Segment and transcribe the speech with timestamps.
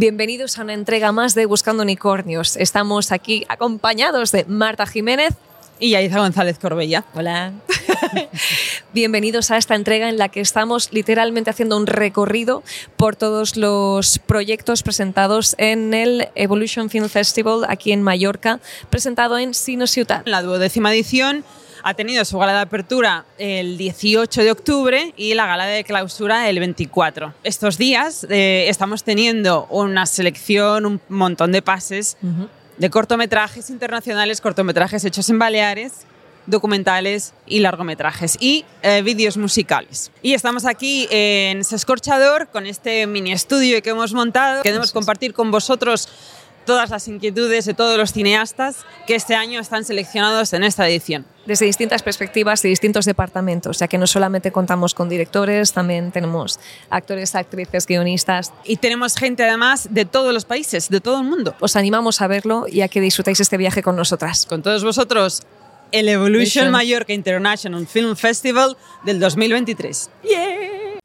[0.00, 2.56] Bienvenidos a una entrega más de Buscando Unicornios.
[2.56, 5.34] Estamos aquí acompañados de Marta Jiménez
[5.78, 7.04] y Yaiza González Corbella.
[7.12, 7.52] Hola.
[8.94, 12.62] Bienvenidos a esta entrega en la que estamos literalmente haciendo un recorrido
[12.96, 18.58] por todos los proyectos presentados en el Evolution Film Festival aquí en Mallorca,
[18.88, 20.26] presentado en Sino Ciutat.
[20.26, 21.44] La duodécima edición
[21.82, 26.48] ha tenido su gala de apertura el 18 de octubre y la gala de clausura
[26.48, 27.34] el 24.
[27.44, 32.16] Estos días eh, estamos teniendo una selección, un montón de pases
[32.78, 36.06] de cortometrajes internacionales, cortometrajes hechos en Baleares,
[36.46, 40.10] documentales y largometrajes y eh, vídeos musicales.
[40.22, 44.62] Y estamos aquí en Sescorchador con este mini estudio que hemos montado.
[44.62, 46.08] Queremos compartir con vosotros
[46.70, 51.26] todas las inquietudes de todos los cineastas que este año están seleccionados en esta edición.
[51.44, 56.60] Desde distintas perspectivas y distintos departamentos, ya que no solamente contamos con directores, también tenemos
[56.88, 58.52] actores, actrices, guionistas.
[58.62, 61.56] Y tenemos gente además de todos los países, de todo el mundo.
[61.58, 64.46] Os animamos a verlo y a que disfrutéis este viaje con nosotras.
[64.46, 65.42] Con todos vosotros,
[65.90, 70.08] el Evolution Mallorca International Film Festival del 2023.
[70.22, 71.00] ¡Yeah!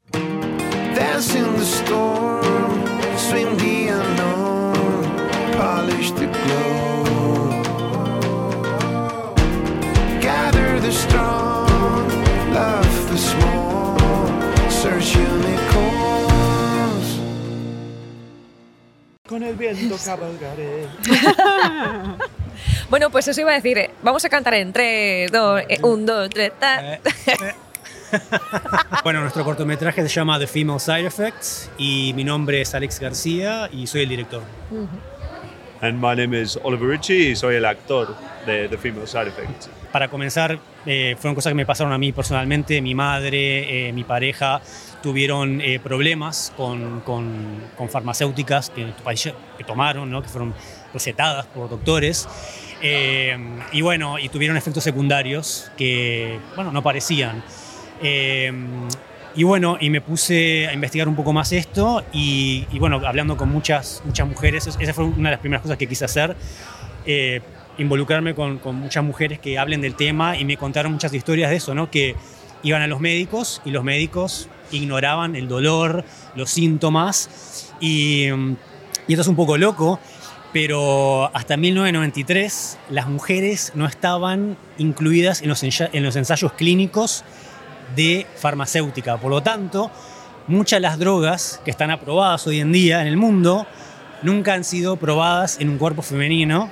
[19.28, 20.86] Con el viento cabalgaré.
[22.90, 23.76] bueno, pues eso iba a decir.
[23.78, 26.52] Eh, vamos a cantar en 3, 2, 1, 2, 3,
[29.02, 33.68] bueno, nuestro cortometraje se llama The Female Side Effects y mi nombre es Alex García
[33.72, 34.42] y soy el director.
[35.80, 38.14] And my name is Oliver Ritchie y soy el actor
[38.46, 39.68] de The Female Side Effects.
[39.92, 42.80] Para comenzar, eh, fueron cosas que me pasaron a mí personalmente.
[42.80, 44.60] Mi madre, eh, mi pareja
[45.06, 48.92] tuvieron eh, problemas con, con, farmacéuticas que,
[49.56, 50.20] que tomaron, ¿no?
[50.20, 50.52] que fueron
[50.92, 52.28] recetadas por doctores.
[52.82, 57.44] y bueno, y tuvieron efectos secundarios que, bueno, no parecían.
[59.36, 63.48] Y bueno, y me puse a investigar un poco más esto y, bueno, hablando con
[63.48, 66.34] muchas, muchas mujeres, esa fue una de las primeras cosas que quise hacer,
[67.04, 67.42] eh,
[67.78, 71.56] involucrarme con, con, muchas mujeres que hablen del tema y me contaron muchas historias de
[71.56, 71.92] eso, ¿no?
[71.92, 72.16] Que
[72.62, 76.04] iban a los médicos y los médicos ignoraban el dolor,
[76.34, 78.28] los síntomas y,
[79.08, 80.00] esto es un poco loco,
[80.52, 87.24] pero hasta 1993 las mujeres no estaban incluidas en los, en los ensayos clínicos
[87.94, 89.16] de farmacéutica.
[89.18, 89.90] Por lo tanto,
[90.48, 93.66] muchas de las drogas que están aprobadas hoy en día en el mundo
[94.22, 96.70] nunca han sido probadas en un cuerpo femenino.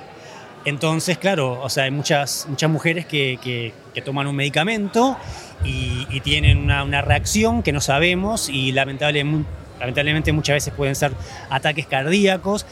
[0.65, 5.17] Entonces, claro, o sea, hay muchas, muchas mujeres que, toman un medicamento
[5.63, 9.47] y, tienen una, una, reacción que no sabemos y lamentablemente,
[9.79, 11.11] lamentablemente muchas veces pueden ser
[11.49, 12.65] ataques cardíacos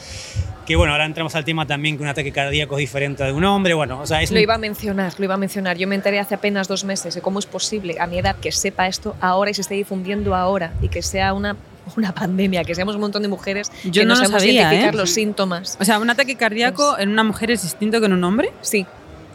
[0.66, 3.44] que bueno, ahora entramos al tema también que un ataque cardíaco es diferente de un
[3.44, 5.76] hombre, bueno, o sea, es Lo iba a mencionar, lo iba a mencionar.
[5.76, 8.50] Yo me enteré hace apenas dos meses de cómo es posible a mi edad que
[8.50, 11.56] sepa esto ahora y se esté difundiendo ahora y que sea una
[11.96, 14.96] una pandemia, que seamos un montón de mujeres Yo que no, no sabía, identificar ¿eh?
[14.96, 15.76] los síntomas.
[15.80, 18.52] O sea, un ataque cardíaco pues en una mujer es distinto que en un hombre?
[18.60, 18.86] Sí.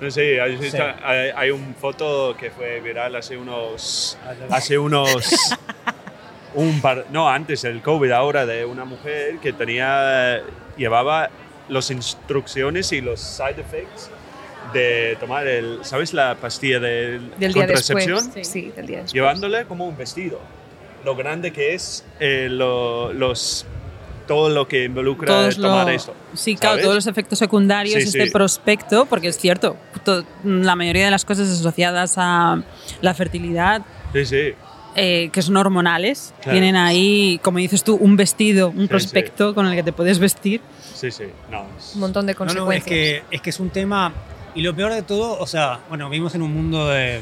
[0.10, 0.58] Sí, hay,
[1.04, 4.18] hay, hay una foto que fue viral hace unos,
[4.50, 5.28] hace unos
[6.56, 10.42] un par, no, antes del COVID, ahora de una mujer que tenía,
[10.78, 11.30] llevaba
[11.68, 14.10] las instrucciones y los side effects
[14.74, 16.14] de tomar el, ¿sabes?
[16.14, 18.34] La pastilla de del contracepción.
[18.34, 18.72] Día sí.
[18.76, 19.14] del día después.
[19.14, 20.40] Llevándole como un vestido.
[21.06, 23.66] Lo grande que es eh, los
[24.30, 26.14] todo lo que involucra tomar esto.
[26.36, 29.76] Sí, claro, todos los efectos secundarios, este prospecto, porque es cierto,
[30.44, 32.62] la mayoría de las cosas asociadas a
[33.02, 33.82] la fertilidad
[34.14, 34.54] sí, sí.
[34.96, 39.76] Eh, que son hormonales, tienen ahí, como dices tú, un vestido, un prospecto con el
[39.76, 40.62] que te puedes vestir.
[40.94, 41.66] Sí, sí, no.
[41.96, 42.86] Un montón de consecuencias.
[42.86, 44.14] es, que, es que es un tema,
[44.54, 47.22] y lo peor de todo, o sea, bueno, vivimos en un mundo de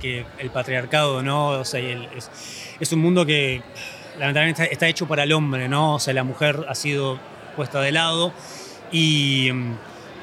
[0.00, 1.48] que el patriarcado, ¿no?
[1.48, 2.30] O sea, es,
[2.80, 3.62] es, un mundo que
[4.18, 5.94] lamentablemente está hecho para el hombre, ¿no?
[5.94, 7.18] O sea, la mujer ha sido
[7.56, 8.32] puesta de lado
[8.92, 9.50] y...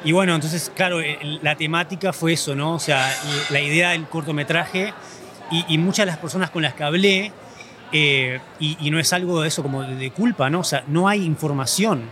[0.04, 1.00] Y bueno, entonces, claro,
[1.42, 2.76] la temática fue eso, ¿no?
[2.76, 3.12] O sea,
[3.50, 4.94] la idea del cortometraje
[5.50, 7.32] y, muchas de las personas con las que hablé,
[7.92, 10.60] eh, y, no es algo de eso como de, culpa, ¿no?
[10.60, 12.04] O sea, no hay información.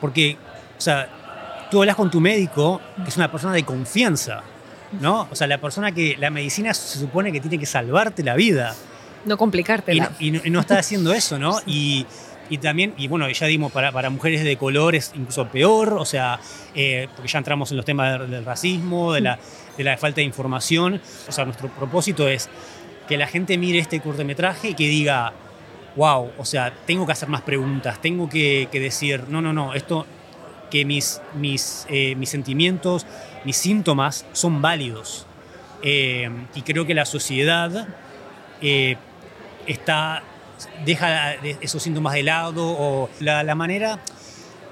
[0.00, 0.38] Porque,
[0.78, 4.42] o sea, tú hablas con tu médico, que es una persona de confianza,
[5.00, 5.28] ¿no?
[5.30, 8.74] O sea, la persona que la medicina se supone que tiene que salvarte la vida.
[9.24, 10.12] No complicártela.
[10.18, 11.58] Y, y no, está haciendo eso, ¿no?
[11.66, 12.06] Y,
[12.50, 16.38] y también, y bueno, ya dimos para, para mujeres de colores incluso peor, o sea,
[16.74, 19.38] eh, porque ya entramos en los temas del, racismo, de la,
[19.76, 21.00] de la falta de información.
[21.28, 22.48] O sea, nuestro propósito es
[23.08, 25.32] que la gente mire este cortometraje y que diga,
[25.96, 29.74] wow, o sea, tengo que hacer más preguntas, tengo que, que decir, no, no, no,
[29.74, 30.06] esto,
[30.70, 33.06] que mis, mis, eh, mis sentimientos,
[33.44, 35.26] mis síntomas son válidos.
[35.82, 37.88] Eh, y creo que la sociedad
[38.62, 38.96] eh,
[39.66, 40.22] está,
[40.84, 44.00] deja esos síntomas de lado o la, la manera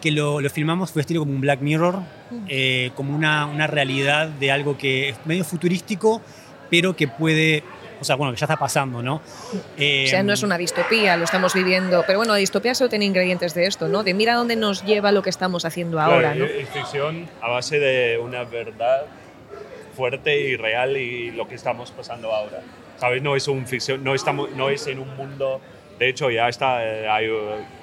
[0.02, 2.02] que lo, lo, filmamos fue estilo como un Black Mirror,
[2.48, 6.20] eh, como una, una, realidad de algo que es medio futurístico,
[6.68, 7.62] pero que puede,
[8.02, 9.22] o sea, bueno, que ya está pasando, ¿no?
[9.78, 12.90] Eh, o sea, no es una distopía, lo estamos viviendo, pero bueno, la distopía solo
[12.90, 14.02] tiene ingredientes de esto, ¿no?
[14.02, 16.44] De mira dónde nos lleva lo que estamos haciendo claro, ahora, ¿no?
[16.44, 19.06] Es ficción a base de una verdad
[19.96, 22.60] fuerte y real y lo que estamos pasando ahora.
[22.98, 23.22] ¿Sabes?
[23.22, 25.60] No es un ficción, no, estamos, no es en un mundo...
[25.98, 27.28] De hecho, ya está, eh, hay,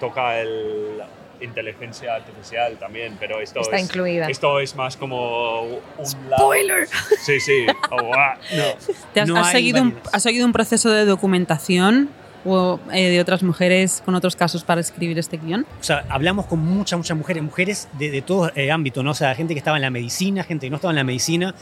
[0.01, 1.01] toca el
[1.41, 4.27] inteligencia artificial también, pero esto está es, incluida.
[4.27, 6.81] Esto es más como un spoiler.
[6.81, 7.15] Lado.
[7.21, 7.65] Sí, sí.
[7.91, 8.13] Oh, wow.
[8.55, 8.93] no.
[9.13, 12.09] ¿Te has, No has seguido un, has seguido un proceso de documentación
[12.45, 15.65] o, eh, de otras mujeres con otros casos para escribir este guion?
[15.79, 19.11] O sea, hablamos con muchas, muchas mujeres, mujeres de, de todo eh, ámbito, ¿no?
[19.11, 21.55] O sea, gente que estaba en la medicina, gente que no estaba en la medicina,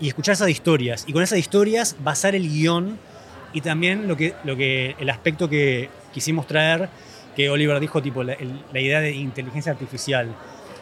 [0.00, 1.04] y escuchar esas historias.
[1.06, 2.98] Y con esas historias basar el guion
[3.52, 6.88] y también lo que, lo que, el aspecto que quisimos traer,
[7.36, 10.34] que Oliver dijo, tipo, la, el- la idea de inteligencia artificial.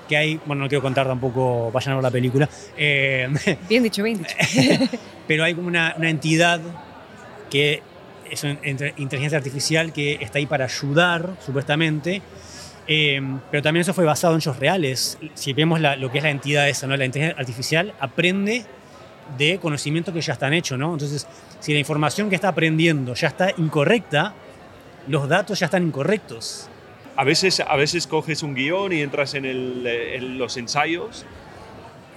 [0.09, 3.27] Que hay, bueno, no quiero contar tampoco, vayan a ver la película, eh,
[3.69, 4.35] Bien dicho, bien dicho.
[5.27, 6.61] pero hay como una, una entidad
[7.51, 7.83] que
[8.31, 8.59] es una
[8.97, 12.21] inteligencia artificial que está ahí para ayudar, supuestamente,
[12.87, 13.19] eh,
[13.51, 15.17] pero también eso fue basado en hechos reales.
[15.35, 16.97] Si vemos la- lo que es la entidad esa, ¿no?
[16.99, 18.65] la inteligencia artificial aprende
[19.39, 20.93] de conocimientos que ya están hechos, ¿no?
[20.93, 21.27] Entonces,
[21.61, 24.35] si la información que está aprendiendo ya está incorrecta,
[25.09, 26.69] los datos ya están incorrectos.
[27.17, 31.25] A veces, a veces coges un guion y entras en, en los ensayos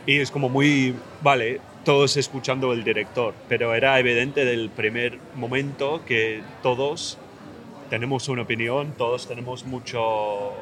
[0.07, 6.01] y es como muy, vale, todos escuchando el director, pero era evidente del primer momento
[6.05, 7.17] que todos
[7.89, 10.53] tenemos una opinión, todos tenemos mucho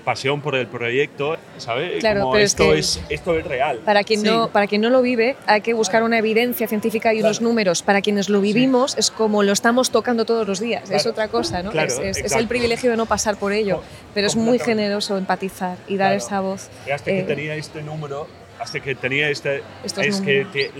[0.00, 2.00] pasión por el proyecto, ¿sabes?
[2.00, 3.78] Claro, Como pero es esto, que- es, esto es real.
[3.84, 4.26] Para quien, Sí.
[4.26, 7.48] no, para quien no lo vive, hay que buscar una evidencia científica y unos Claro.
[7.50, 7.82] números.
[7.82, 10.84] Para quienes lo vivimos, es como lo estamos tocando todos los días.
[10.84, 11.10] Es Claro.
[11.10, 11.70] otra cosa, ¿no?
[11.70, 13.82] Claro, es, es- es el privilegio de no pasar por ello.
[14.14, 16.16] Pero es muy generoso empatizar y dar Claro.
[16.24, 16.68] esa voz.
[16.86, 18.26] Y hasta que Eh, tenía este número,
[18.58, 19.62] hasta que tenía este...
[19.84, 20.70] Es que te-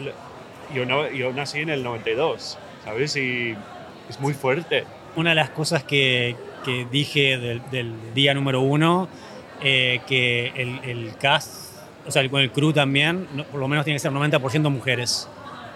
[0.75, 3.17] yo, no, yo nací en el 92, ¿sabes?
[3.17, 3.57] Y
[4.09, 4.85] es muy fuerte.
[5.17, 9.09] Una de las cosas que, que dije del, del día número uno,
[9.63, 11.75] eh, que el, el cast,
[12.07, 14.71] o sea, el, con el crew también, no- por lo menos tiene que ser 90%
[14.71, 15.29] mujeres.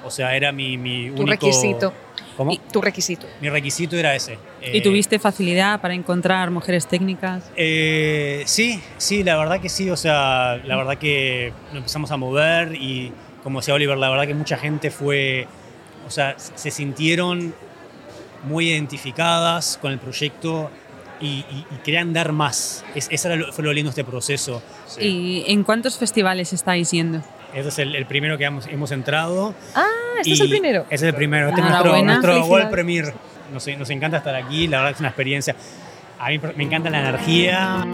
[0.04, 1.30] O sea, era mi, mi Tu único...
[1.46, 1.92] requisito.
[2.36, 2.52] ¿Cómo?
[2.52, 3.26] Y tu requisito.
[3.40, 4.34] Mi requisito era ese.
[4.60, 7.50] ¿Y Eh, tuviste facilidad para encontrar mujeres técnicas?
[7.56, 9.88] Eh, sí, sí, la verdad que sí.
[9.88, 14.26] O sea, la verdad que nos empezamos a mover y, como decía Oliver, la verdad
[14.26, 15.46] que mucha gente fue,
[16.06, 17.54] o sea, se sintieron
[18.44, 20.70] muy identificadas con el proyecto
[21.20, 22.84] y, y- y querían dar más.
[22.94, 24.62] Es, eso fue lo lindo de este proceso.
[24.98, 27.22] ¿Y en cuántos festivales estáis yendo?
[27.54, 29.54] Este es el, el primero que hemos, hemos entrado.
[29.74, 29.84] Ah,
[30.18, 30.82] este es el primero.
[30.90, 31.48] Ese es el primero.
[31.48, 32.46] Este es nuestro, nuestro.
[32.46, 33.14] World Premiere.
[33.52, 34.66] Nos, nos encanta estar aquí.
[34.66, 35.54] La verdad que es una experiencia.
[36.18, 37.84] A mí me encanta la energía.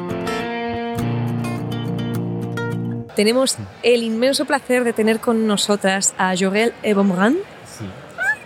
[3.16, 7.36] Tenemos el inmenso placer de tener con nosotras a Jorel Ebomran.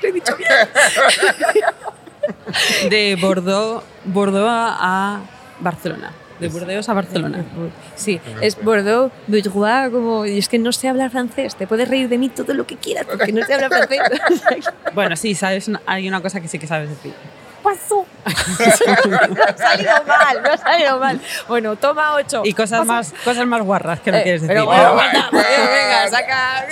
[0.03, 0.51] Lo he dicho bien.
[2.89, 5.21] De Bordeaux, Bordeaux a,
[5.61, 6.13] Barcelona.
[6.41, 7.45] De Burdeos a Barcelona.
[7.95, 10.27] Sí, es Bordeaux, Bourgeois, como.
[10.27, 11.55] Y es que no sé hablar francés.
[11.55, 14.01] Te puedes reír de mí todo lo que quieras porque no sé hablar francés.
[14.95, 17.13] Bueno, sí, sabes, hay una cosa que sí que sabes decir.
[17.65, 18.07] Pasó?
[18.59, 18.65] me
[19.43, 21.21] ha salido mal, me ha salido mal.
[21.49, 22.43] Bueno, toma ocho.
[22.45, 24.55] Y cosas más, cosas más guarras que no Eh, quieres decir.
[24.55, 26.67] Pero bueno, venga, venga, saca.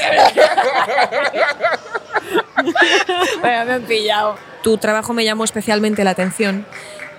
[3.40, 4.36] bueno, me han pillado.
[4.62, 6.66] Tu trabajo me llamó especialmente la atención.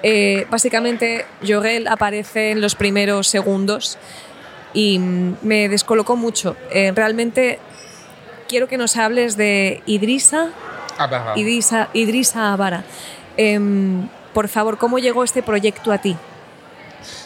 [0.04, 3.98] Eh, básicamente, Jorel aparece en los primeros segundos
[4.74, 6.56] y mm, me descolocó mucho.
[6.72, 7.60] Eh, realmente
[8.48, 10.50] quiero que nos hables de Idrisa,
[10.98, 11.34] Abara.
[11.36, 12.84] Idrisa, Idrisa Abara.
[13.38, 16.16] Em, por favor, ¿cómo llegó este proyecto a ti?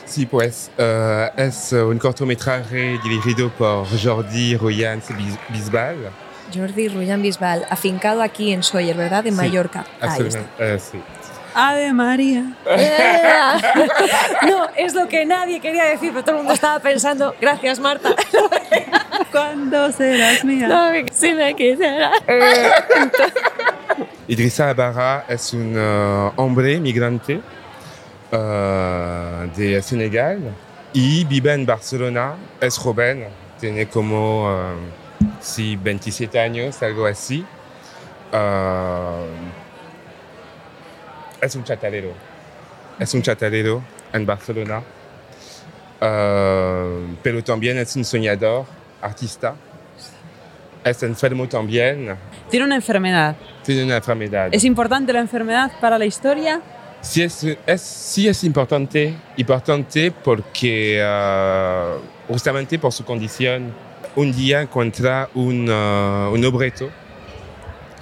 [0.05, 6.09] Sí, pues eh, es un cortometraje dirigido por Jordi Royans Bis- Bisbal.
[6.53, 9.27] Jordi Ruyan Bisbal, afincado aquí en Soller, ¿verdad?
[9.27, 9.85] En Sí, Mallorca.
[9.99, 10.49] Absolutamente.
[10.59, 11.01] eh, sí.
[11.53, 12.43] Ave María.
[14.47, 18.09] no, es lo que nadie quería decir, pero todo el mundo estaba pensando, gracias Marta.
[19.31, 20.67] ¿Cuándo serás mía?
[20.67, 22.11] No, si me quisiera.
[24.27, 27.39] Idrissa Abara es un eh, hombre migrante
[28.31, 30.53] eh, de Senegal
[30.93, 32.35] y vive en Barcelona.
[32.59, 33.25] Es joven,
[33.59, 37.45] tiene como eh, sí, 27 años, algo así.
[41.41, 42.27] Es un chatalero?
[42.99, 44.79] es un chatarero en Barcelona,
[46.01, 48.65] uh, pero también es un soñador,
[49.01, 49.55] artista.
[50.89, 52.15] Es enfermo también,
[52.49, 53.35] Tiene una enfermedad.
[53.63, 54.49] tiene una enfermedad.
[54.51, 56.61] ¿Es importante la enfermedad para la historia?
[57.01, 63.71] Sí es, es- sí es importante, importante porque uh, justamente por su condición,
[64.15, 66.89] un día encuentra un, uh, un obreto,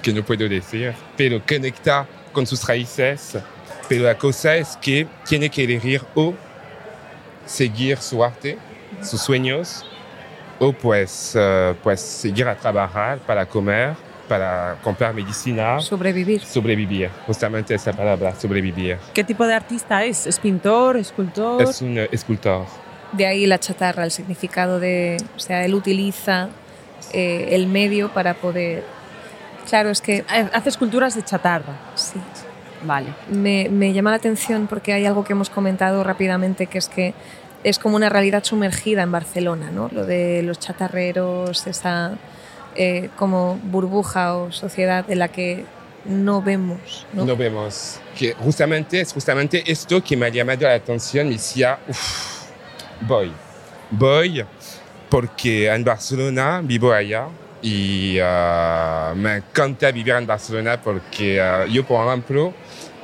[0.02, 3.36] que no puedo decir, pero conecta con sus raíces.
[3.88, 6.32] Pero la cosa es que tiene que elegir o
[7.44, 8.58] seguir su arte,
[9.02, 9.84] sus sueños,
[10.58, 13.94] o pues, uh, pues seguir a trabajar para comer,
[14.28, 16.40] para comprar medicina, Sobrevivir.
[16.42, 17.10] sobrevivir.
[17.26, 18.98] Justamente esa palabra, sobrevivir.
[19.14, 20.26] ¿Qué tipo de artista es?
[20.26, 20.96] ¿Es pintor?
[20.96, 21.62] ¿Escultor?
[21.62, 22.64] Es un eh, escultor.
[23.12, 26.48] De ahí la chatarra, el significado de, o sea, él utiliza
[27.12, 28.82] eh, el medio para poder.
[29.68, 31.74] Claro, es que Eh, Hace esculturas de chatarra.
[31.94, 32.18] sí,
[32.84, 33.08] Vale.
[33.30, 37.14] me, me llama la atención porque hay algo que hemos comentado rápidamente que es que
[37.64, 39.88] es como una realidad sumergida en Barcelona, ¿no?
[39.92, 42.16] Lo de los chatarreros, esa
[42.76, 45.64] eh, como burbuja o sociedad de la que
[46.04, 47.24] no vemos, ¿no?
[47.24, 48.00] No vemos.
[48.16, 51.26] Que justamente es justamente esto que me ha llamado la atención.
[51.26, 52.44] Me decía, uff,
[53.00, 53.32] voy.
[53.90, 54.44] Voy
[55.08, 57.28] porque en Barcelona vivo allá
[57.62, 62.52] y ah, me encanta vivir en Barcelona porque ah, yo, por ejemplo,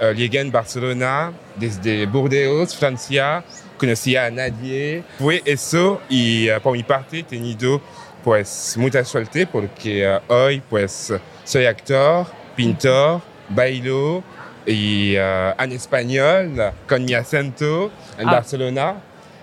[0.00, 3.44] ah, llegué en Barcelona desde Burdeos, Francia,
[3.86, 5.02] conocía a nadie.
[5.18, 7.80] Fue eso y ah, por mi parte he tenido
[8.22, 11.12] pues mucha suerte porque ah, hoy pues
[11.44, 14.22] soy actor, pintor, bailo
[14.64, 18.32] y ah, en español con mi acento en Ah.
[18.32, 18.94] Barcelona.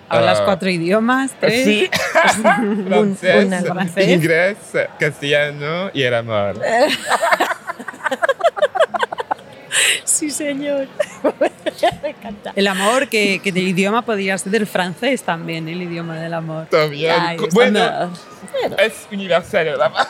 [0.08, 1.30] ¿Hablas Ah, cuatro idiomas?
[1.38, 1.64] ¿Tres?
[1.64, 1.90] Sí,
[2.42, 4.08] Un- francés, una- francés.
[4.08, 4.56] inglés,
[4.98, 6.56] castellano y el amor.
[10.04, 10.88] Sí, señor.
[12.56, 16.66] El amor, que, que del idioma podría ser del francés también, el idioma del amor.
[16.66, 17.14] También.
[17.18, 18.18] Ay, bueno, amor.
[18.78, 20.06] es universal el amor.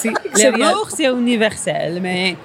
[0.00, 2.36] Sí, L'amour, c'est universel, mais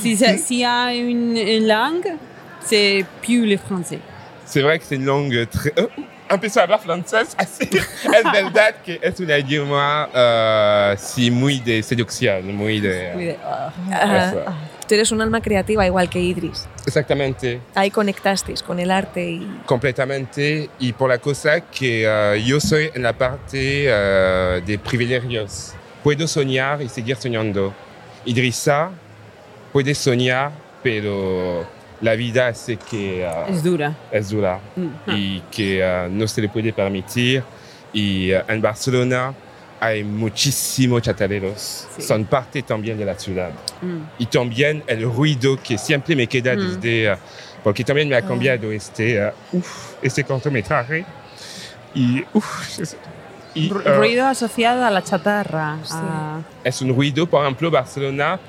[0.00, 2.16] si s'il y a une, une langue,
[2.60, 4.00] c'est plus le français.
[4.44, 5.72] C'est vrai que c'est une langue très...
[5.78, 5.88] Oh,
[6.34, 7.68] empiezo a hablar francés así.
[7.72, 13.12] Es verdad que es un idioma uh, sí, muy de seducción, muy de...
[13.14, 13.38] Muy de-.
[13.90, 14.44] Eso.
[14.86, 16.68] Tú eres un alma creativa igual que Idris.
[16.86, 20.68] Exactamente, Ahí conectasteis con el arte y completamente.
[20.78, 25.74] Y por la cosa que uh, yo soy en la parte uh, de privilegios.
[26.02, 27.72] Puedo soñar y seguir soñando.
[28.24, 28.90] Idrissa
[29.72, 30.50] puede soñar,
[30.82, 31.66] pero
[32.02, 33.94] la vida hace que uh, Es dura.
[34.10, 34.60] es dura.
[34.76, 34.88] Mm.
[35.16, 37.42] y que uh, no se le puede permitir.
[37.92, 39.32] Y uh, en Barcelona
[39.80, 41.86] hay muchísimos chataleros.
[41.96, 42.02] Sí.
[42.02, 43.50] Son parte también de la ciudad.
[43.80, 43.98] Mm.
[44.18, 46.80] Y también el ruido que siempre me queda Mm.
[46.80, 47.16] desde...
[47.64, 48.22] porque también me ha Ah.
[48.26, 51.04] cambiado este, uf, este cortometraje.
[51.94, 52.96] Y, uf, es-
[53.54, 55.76] y, Ru- Ruido asociado a la chatarra.
[55.84, 55.92] Sí.
[55.94, 58.40] a- es un ruido, por ejemplo, Barcelona.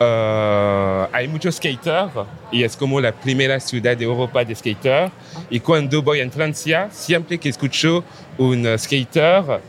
[0.00, 2.12] Uh, hay muchos skaters
[2.50, 5.10] y es como la primera ciudad de Europa de skater.
[5.48, 8.02] Y cuando voy en Francia, siempre que escucho
[8.38, 9.60] un skater,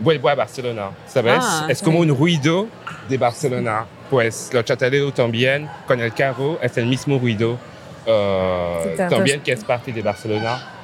[0.00, 1.42] vuelvo a Barcelona, ¿sabes?
[1.42, 1.84] Ah, es sí.
[1.84, 2.68] como un ruido
[3.08, 3.86] de Barcelona.
[4.08, 7.58] Pues los chataleros también, con el carro, es el mismo ruido.
[8.06, 10.74] uh, también que es parte de Barcelona.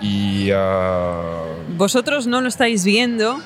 [0.00, 3.38] Y uh, Vosotros no lo estáis viendo,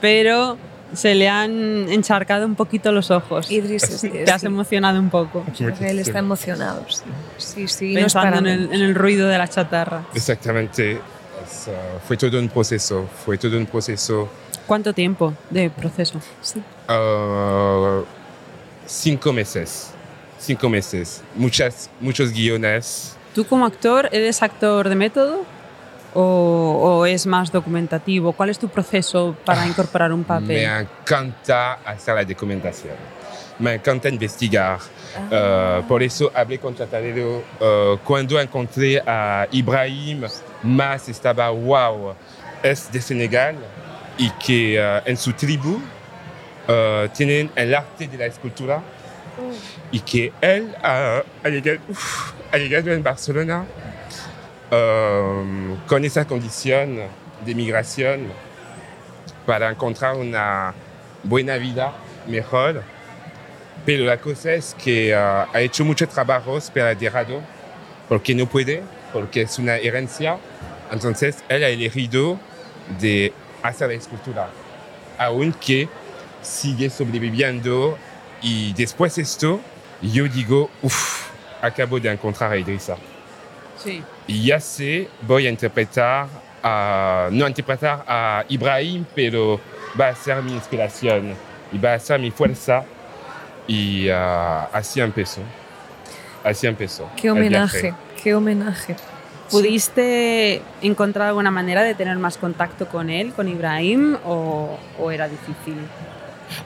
[0.00, 0.56] pero
[0.92, 3.50] se le han encharcado un poquito los ojos.
[3.50, 5.44] Idris es, Te has sí, emocionado un poco.
[5.80, 6.84] él está emocionado.
[6.88, 7.06] Sí,
[7.38, 8.74] sí, sí no pensando en el, menos.
[8.74, 10.04] en el ruido de la chatarra.
[10.14, 11.70] exactamente, es, uh,
[12.06, 14.28] fue todo un proceso, fue todo un proceso.
[14.66, 16.20] ¿Cuánto tiempo de proceso?
[16.42, 16.60] Sí.
[16.88, 18.04] Uh,
[18.86, 19.92] cinco meses.
[20.38, 21.22] Cinco meses.
[21.34, 23.16] Muchas, muchos guiones.
[23.34, 25.44] ¿Tú como actor eres actor de método
[26.14, 26.20] o,
[27.00, 28.32] o es más documentativo?
[28.32, 30.64] ¿Cuál es tu proceso para incorporar un Me papel?
[30.64, 32.94] encanta hacer la documentación.
[33.58, 34.78] Me encanta investigar.
[35.30, 35.80] Ah.
[35.82, 37.42] Uh, por eso hablé con Chatarero.
[37.60, 40.24] Uh, cuando encontré a Ibrahim,
[40.62, 42.14] más estaba wow.
[42.62, 43.56] Es de Senegal
[44.16, 45.80] y que uh, en su tribu
[47.14, 48.80] tienen el arte de la escultura
[49.90, 51.24] y que él ha
[52.52, 53.64] llegado en Barcelona
[54.70, 57.00] um, con esa condición
[57.44, 58.28] de migración
[59.46, 60.74] para encontrar una
[61.24, 61.92] buena vida
[62.26, 62.82] mejor.
[63.86, 67.40] Pero la cosa es que uh, ha hecho muchos trabajos, pero ha dejado
[68.08, 70.38] porque no puede, porque es una herencia.
[70.90, 72.38] Entonces él ha elegido
[73.00, 74.50] de hacer escultura,
[75.18, 75.88] aunque
[76.42, 77.96] sigue sobreviviendo
[78.42, 79.60] y después de esto,
[80.00, 81.28] yo digo, uff,
[81.60, 82.96] acabo de encontrar a Idrissa.
[83.82, 84.02] Sí.
[84.26, 86.28] Y ya sé, voy a interpretar
[86.62, 89.60] a, no a interpretar a Ibrahim, pero
[89.98, 91.34] va a ser mi inspiración
[91.72, 92.84] y va a ser mi fuerza.
[93.66, 95.40] Y ah, así empezó.
[96.44, 97.08] Así empezó.
[97.16, 98.96] Qué homenaje, qué homenaje.
[99.50, 105.28] ¿Pudiste encontrar alguna manera de tener más contacto con él, con Ibrahim, o, o era
[105.28, 105.74] difícil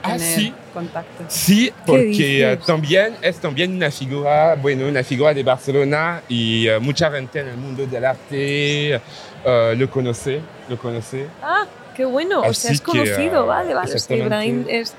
[0.03, 0.53] Ah, sí.
[0.73, 1.23] contacto?
[1.27, 6.79] Sí, porque eh, también es también una figura, bueno, una figura de Barcelona y eh,
[6.79, 10.39] mucha gente en el mundo del arte eh, lo conoce,
[10.69, 11.27] lo conoce.
[11.41, 11.65] Ah,
[11.95, 12.41] qué bueno.
[12.41, 13.95] o sea, Así es que, conocido, vale, vale.
[13.95, 14.17] Es que.
[14.17, 14.93] Ibrahim es.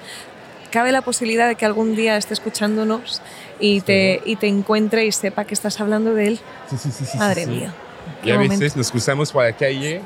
[0.71, 3.23] Cabe la posibilidad de que algún día esté escuchándonos
[3.61, 6.40] y te, y te encuentre y sepa que estás hablando de él.
[6.69, 7.57] Sí, sí, sí, sí, Madre sí, sí.
[7.57, 7.75] mía.
[8.23, 8.59] Y a momento.
[8.59, 10.00] veces nos cruzamos por la calle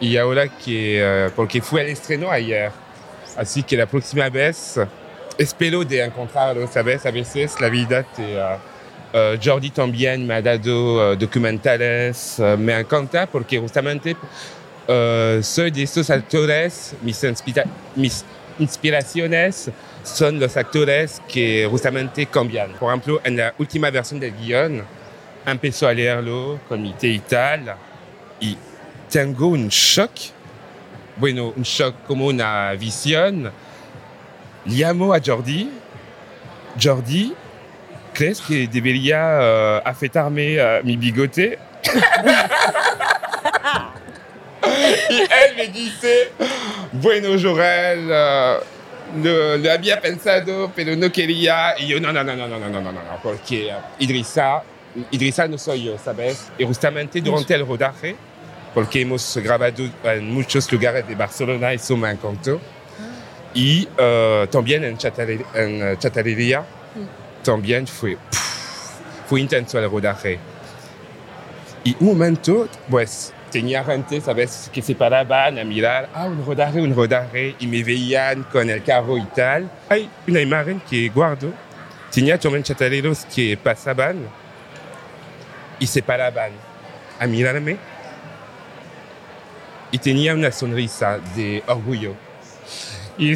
[0.00, 2.72] y ahora que, porque fue el estreno ayer,
[3.36, 4.78] así que la próxima vez
[5.38, 7.04] espero de encontrarlo, ¿sabes?
[7.06, 8.36] A veces la vida te...
[8.36, 8.56] eh,
[9.12, 10.42] eh, Jordi también me ha
[11.12, 14.16] eh, documentales, eh, me encanta porque justamente
[14.88, 18.24] eh, soy de estos actores, mis, inspira- mis
[18.58, 19.70] inspiraciones
[20.02, 22.72] son los actores que justamente cambian.
[22.72, 24.84] Por ejemplo, en la última versión del guión,
[25.44, 27.74] empezó a leerlo con mi té y tal,
[28.40, 28.56] y
[29.10, 30.10] tengo un shock,
[31.16, 33.50] bueno, un shock como una visión.
[34.66, 35.70] Llamo a Jordi,
[36.80, 37.34] Jordi,
[38.12, 41.58] ¿crees que debería eh, afeitarme eh, mi bigote?
[45.10, 46.32] y él me dice,
[46.92, 48.56] bueno, Jorel, eh,
[49.22, 51.78] lo, lo había pensado, pero no quería.
[51.78, 54.62] Y yo, no, no, no, no, no, no, no, no, no, porque Idrissa,
[55.10, 56.48] Idrissa no soy yo, ¿sabes?
[56.58, 58.16] Y justamente durante el rodaje,
[58.76, 62.60] porque hemos grabado en muchos lugares de Barcelona, eso me encantó.
[63.54, 66.62] Y eh, también en, Chatare- en eh, Chatalería,
[67.42, 68.90] también fue, pff,
[69.30, 70.38] fue intenso el rodaje.
[71.84, 76.78] Y un momento, pues, tenía gente, ¿sabes?, que se paraban a mirar, ah, un rodaje,
[76.78, 79.70] un rodaje, y me veían con el carro y tal.
[79.88, 81.50] Hay una imagen que guardo.
[82.12, 84.18] Tenía también chataleros que pasaban
[85.78, 86.50] y se paraban
[87.18, 87.95] a mirarme.
[89.90, 92.14] Y tenía una sonrisa de orgullo.
[93.18, 93.34] Y,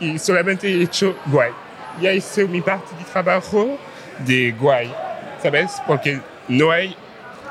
[0.00, 1.52] y solamente he hecho guay.
[2.00, 3.78] Ya hice mi parte de trabajo
[4.18, 4.92] de guay,
[5.42, 5.72] ¿sabes?
[5.86, 6.96] Porque no hay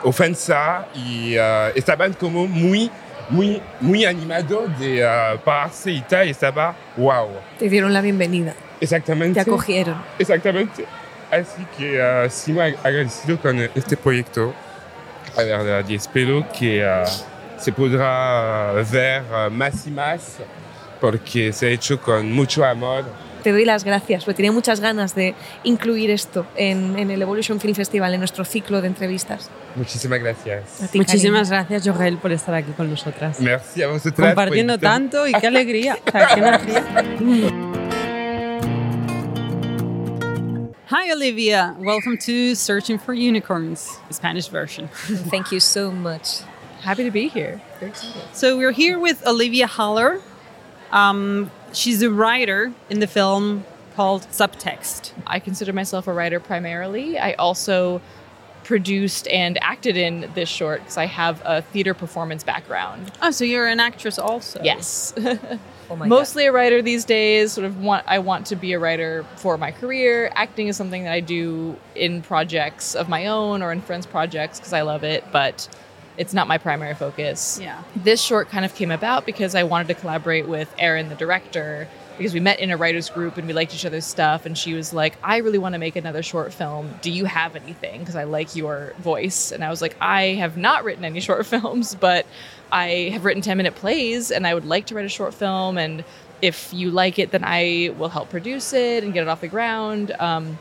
[0.03, 2.89] ofensa y eh, estaban como muy,
[3.29, 6.27] muy, muy animados de eh, pararse y tal.
[6.27, 7.29] Estaba, wow.
[7.57, 9.35] Te dieron la bienvenida, Exactamente.
[9.35, 9.95] te acogieron.
[10.17, 10.85] Exactamente.
[11.31, 14.51] Así que uh, sí muy agradecido con este proyecto,
[15.37, 20.37] la verdad, y espero que uh, se podrá ver uh, más y más
[21.01, 23.05] porque se ha hecho con mucho amor.
[23.43, 27.57] Te doy las gracias, porque tenía muchas ganas de incluir esto en, en el Evolution
[27.61, 29.49] Film Festival, en nuestro ciclo de entrevistas.
[29.75, 30.89] Muchísimas gracias.
[30.91, 33.39] Ti, Muchísimas gracias, Jorel, por estar aquí con nosotras.
[33.39, 34.27] Merci a vosotras.
[34.27, 35.97] Compartiendo invitar- tanto y qué alegría.
[36.05, 37.65] O sea, qué energía.
[40.89, 41.75] Hi, Olivia.
[41.77, 44.87] Welcome to Searching for Unicorns, the Spanish version.
[44.91, 46.39] Thank you so much.
[46.81, 47.61] Happy to be here.
[47.79, 48.23] Very excited.
[48.33, 50.19] So we're here with Olivia Haller.
[50.91, 55.11] Um, she's a writer in the film called Subtext.
[55.27, 57.19] I consider myself a writer primarily.
[57.19, 58.01] I also
[58.63, 63.11] produced and acted in this short because I have a theater performance background.
[63.21, 64.59] Oh, so you're an actress also?
[64.63, 65.13] Yes.
[65.89, 67.53] Oh my Mostly a writer these days.
[67.53, 70.31] Sort of want I want to be a writer for my career.
[70.35, 74.59] Acting is something that I do in projects of my own or in friends' projects
[74.59, 75.67] because I love it, but
[76.17, 77.59] it's not my primary focus.
[77.61, 77.81] Yeah.
[77.95, 81.87] This short kind of came about because I wanted to collaborate with Erin, the director,
[82.19, 84.45] because we met in a writers group and we liked each other's stuff.
[84.45, 86.93] And she was like, I really want to make another short film.
[87.01, 88.01] Do you have anything?
[88.01, 89.53] Because I like your voice.
[89.53, 92.25] And I was like, I have not written any short films, but
[92.73, 95.77] I have written 10 minute plays and I would like to write a short film.
[95.77, 96.03] And
[96.41, 99.47] if you like it, then I will help produce it and get it off the
[99.47, 100.11] ground.
[100.19, 100.59] Um,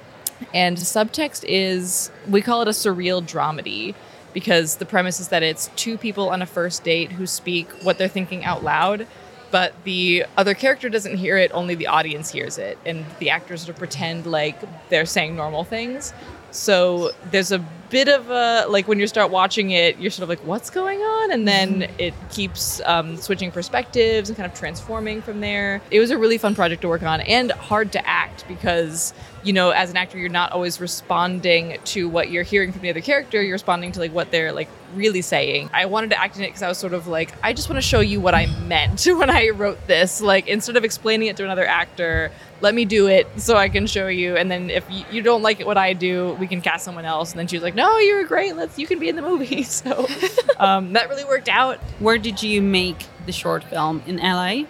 [0.55, 3.97] and subtext is, we call it a surreal dramedy
[4.33, 7.99] because the premise is that it's two people on a first date who speak what
[7.99, 9.09] they're thinking out loud,
[9.51, 12.79] but the other character doesn't hear it, only the audience hears it.
[12.85, 14.57] And the actors sort of pretend like
[14.89, 16.13] they're saying normal things.
[16.51, 20.29] So there's a bit of a like when you start watching it, you're sort of
[20.29, 21.33] like, what's going on?
[21.33, 25.81] And then it keeps um, switching perspectives and kind of transforming from there.
[25.91, 29.13] It was a really fun project to work on and hard to act because
[29.45, 32.91] you know, as an actor, you're not always responding to what you're hearing from the
[32.91, 33.41] other character.
[33.41, 35.71] You're responding to like what they're like really saying.
[35.73, 37.77] I wanted to act in it because I was sort of like, I just want
[37.77, 40.21] to show you what I meant when I wrote this.
[40.21, 43.87] Like, instead of explaining it to another actor, let me do it so I can
[43.87, 44.37] show you.
[44.37, 47.05] And then if you, you don't like it, what I do, we can cast someone
[47.05, 47.31] else.
[47.31, 48.57] And then she was like, No, you were great.
[48.57, 49.63] Let's you can be in the movie.
[49.79, 50.07] So
[50.59, 51.79] um, that really worked out.
[52.01, 54.65] Where did you make the short film in LA?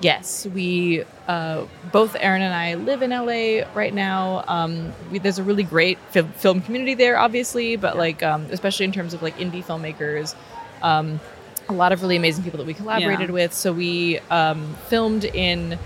[0.00, 4.44] Yes, we uh, both Aaron and I live in LA right now.
[4.48, 8.84] Um, we, there's a really great fil- film community there, obviously, but like um, especially
[8.84, 10.34] in terms of like indie filmmakers,
[10.82, 11.20] um,
[11.68, 13.32] a lot of really amazing people that we collaborated Yeah.
[13.34, 13.52] with.
[13.54, 15.78] So we um, filmed in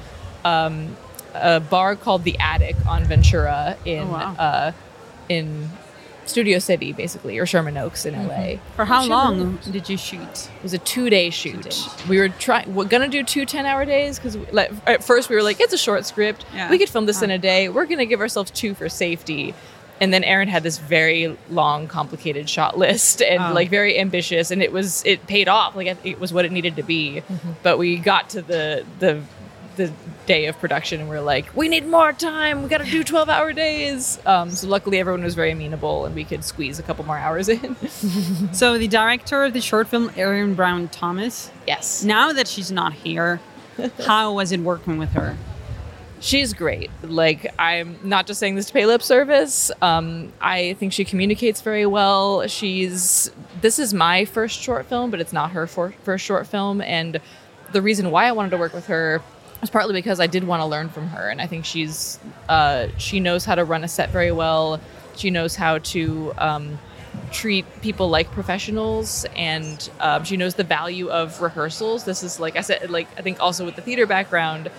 [0.45, 0.97] um,
[1.35, 4.35] a bar called the Attic on Ventura in Oh, wow.
[4.39, 4.73] uh,
[5.29, 5.69] in
[6.27, 8.57] Studio City, basically, or Sherman Oaks in LA.
[8.75, 9.11] For how Sure.
[9.11, 10.21] long did you shoot?
[10.57, 11.63] It was a two day shoot.
[11.63, 11.87] days.
[12.09, 15.37] We were trying, we're gonna do two 10 hour days because like, at first we
[15.37, 16.45] were like, it's a short script.
[16.55, 16.71] Yeah.
[16.71, 17.35] We could film this in Ah.
[17.35, 17.69] a day.
[17.69, 19.55] We're gonna give ourselves two for safety.
[19.99, 23.53] And then Aaron had this very long, complicated shot list and Oh.
[23.55, 25.75] like very ambitious, and it was it paid off.
[25.75, 27.23] Like it was what it needed to be.
[27.63, 29.23] But we got to the the
[29.77, 29.93] the
[30.27, 32.63] day of production, and we're like, we need more time.
[32.63, 34.19] We got to do twelve hour days.
[34.27, 37.49] Um, so luckily, everyone was very amenable, and we could squeeze a couple more hours
[37.49, 37.77] in.
[38.53, 41.51] So the director of the short film, Erin Brown Thomas.
[41.67, 42.03] yes.
[42.05, 43.41] Now that she's not here,
[44.07, 45.37] how was it working with her?
[46.21, 46.91] She's great.
[47.03, 49.71] Like I'm not just saying this to pay lip service.
[49.83, 52.47] Um, I think she communicates very well.
[52.47, 56.81] She's this is my first short film, but it's not her for, first short film.
[56.81, 57.21] And
[57.73, 59.21] the reason why I wanted to work with her
[59.61, 62.89] was partly because I did want to learn from her, and I think she's uh,
[62.99, 64.81] she knows how to run a set very well.
[65.17, 66.79] She knows how to um,
[67.33, 72.57] treat people like professionals and um, she knows the value of rehearsals this is like
[72.57, 74.71] i said like i think also with the theater background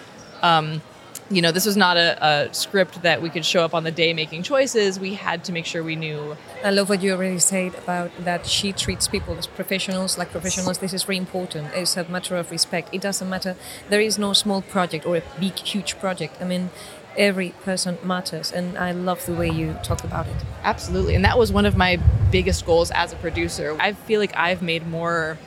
[0.41, 0.81] um,
[1.29, 3.91] you know this was not a, a script that we could show up on the
[3.91, 7.39] day making choices we had to make sure we knew I love what you already
[7.39, 10.79] said about that she treats people as professionals, like professionals.
[10.79, 11.69] This is very important.
[11.73, 12.89] It's a matter of respect.
[12.93, 13.55] It doesn't matter.
[13.89, 16.41] There is no small project or a big, huge project.
[16.41, 16.71] I mean,
[17.15, 20.35] every person matters, and I love the way you talk about it.
[20.63, 21.15] Absolutely.
[21.15, 21.99] And that was one of my
[22.31, 23.75] biggest goals as a producer.
[23.79, 25.37] I feel like I've made more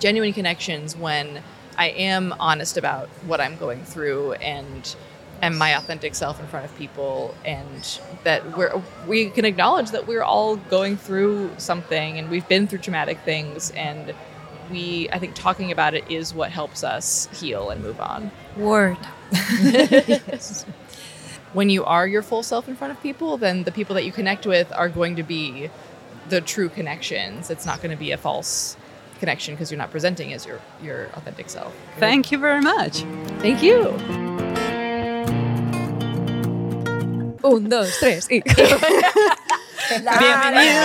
[0.00, 1.42] genuine connections when
[1.78, 4.94] I am honest about what I'm going through and
[5.42, 10.06] am my authentic self in front of people and that we're we can acknowledge that
[10.06, 14.14] we're all going through something and we've been through traumatic things and
[14.70, 18.30] we I think talking about it is what helps us heal and move on.
[18.56, 18.98] Word.
[19.32, 20.64] yes.
[21.52, 24.12] when you are your full self in front of people, then the people that you
[24.12, 25.70] connect with are going to be
[26.28, 27.50] the true connections.
[27.50, 28.76] It's not going to be a false
[29.20, 31.74] connection because you're not presenting as your your authentic self.
[31.98, 33.00] Thank you very much.
[33.40, 34.45] Thank you.
[37.46, 38.26] Un, dos, tres.
[38.28, 38.42] Y...
[40.18, 40.82] Bienvenido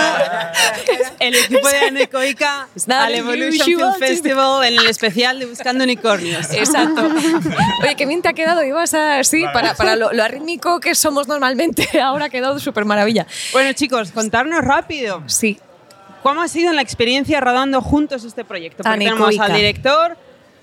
[1.18, 3.94] el equipo de Anecoica al Evolution Film.
[3.98, 6.52] Festival en el especial de Buscando Unicornios.
[6.52, 7.10] Exacto.
[7.82, 8.62] Oye, qué bien te ha quedado.
[8.62, 13.26] Ibas así, para, para lo, lo arrítmico que somos normalmente, ahora ha quedado súper maravilla.
[13.52, 15.24] Bueno, chicos, contarnos rápido.
[15.26, 15.58] Sí.
[16.22, 18.84] ¿Cómo ha sido la experiencia rodando juntos este proyecto?
[18.84, 20.16] Porque tenemos al director,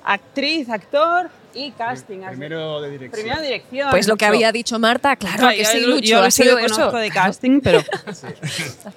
[0.06, 2.20] actriz, actor y casting.
[2.28, 3.22] Primero de dirección.
[3.24, 3.90] Primero dirección.
[3.92, 6.32] Pues lo que había dicho Marta, claro Claro, que yo- sí, yo Lucho, lo ha
[6.32, 6.98] sido conozco eso.
[6.98, 7.82] de casting, pero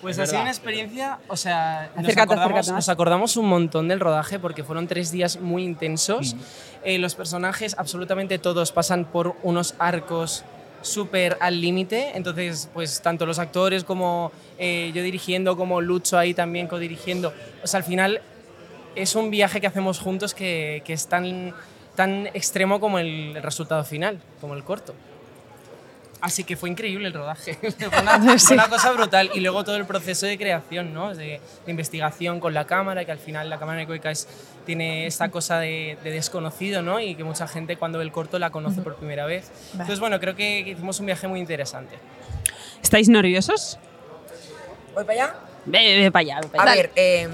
[0.00, 3.88] Pues ha sido una experiencia, o sea, nos, Acércate, acordamos, acércate nos acordamos un montón
[3.88, 6.36] del rodaje porque fueron tres días muy intensos.
[6.84, 10.44] Eh, los personajes, absolutamente todos, pasan por unos arcos
[10.82, 16.34] súper al límite, entonces pues tanto los actores como eh, yo dirigiendo, como Lucho ahí
[16.34, 18.20] también codirigiendo, o sea, al final
[18.96, 21.54] es un viaje que hacemos juntos que, que es tan,
[21.94, 24.94] tan extremo como el resultado final, como el corto.
[26.20, 27.54] Así que fue increíble el rodaje.
[27.60, 29.30] fue, una, fue una cosa brutal.
[29.34, 31.14] Y luego todo el proceso de creación, ¿no?
[31.16, 34.28] De, de investigación con la cámara, que al final la cámara ecoica es,
[34.64, 37.00] tiene esta cosa de, de desconocido, ¿no?
[37.00, 39.50] Y que mucha gente cuando ve el corto la conoce por primera vez.
[39.72, 41.98] Entonces, bueno, creo que, hicimos un viaje muy interesante.
[42.80, 43.78] ¿estáis nerviosos?
[44.94, 45.34] ¿Voy para allá?
[45.64, 46.82] Ve, ve para allá, ve para A allá.
[46.82, 47.30] ver, em,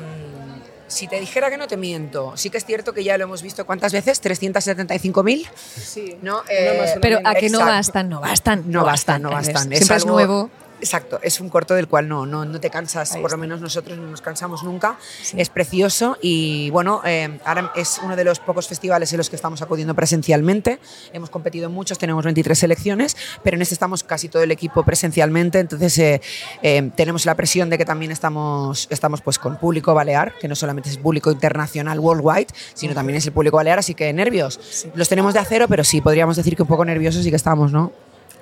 [0.89, 3.43] si te dijera que no te miento, sí que es cierto que ya lo hemos
[3.43, 5.47] visto cuántas veces, 375.000.
[5.81, 6.17] Sí.
[6.23, 6.39] ¿no?
[6.39, 8.65] más, Eh, una Pero a que no bastan, no bastan.
[8.67, 9.73] No bastan, no bastan.
[9.73, 10.51] Es Siempre es algo- nuevo.
[10.81, 13.99] Exacto, es un corto del cual no, no, no te cansas, por lo menos nosotros
[13.99, 14.97] no nos cansamos nunca.
[15.37, 19.37] Es precioso y bueno, eh, ahora es uno de los pocos festivales en los que
[19.37, 20.79] estamos acudiendo presencialmente.
[21.13, 25.59] Hemos competido muchos, tenemos 23 selecciones, pero en este estamos casi todo el equipo presencialmente,
[25.59, 26.21] entonces eh,
[26.63, 30.55] eh, tenemos la presión de que también estamos, estamos pues con público balear, que no
[30.55, 34.87] solamente es público internacional, worldwide, sino también es el público balear, así que nervios.
[34.95, 37.73] Los tenemos de acero, pero sí, podríamos decir que un poco nerviosos sí que estamos,
[37.73, 37.93] ¿no?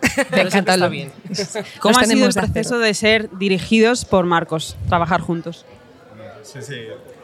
[0.15, 1.13] Siempre encanta está bien.
[1.81, 5.65] ¿Cómo ha sido el de proceso de ser dirigidos por Marcos, trabajar juntos?
[6.43, 6.75] Sí, sí.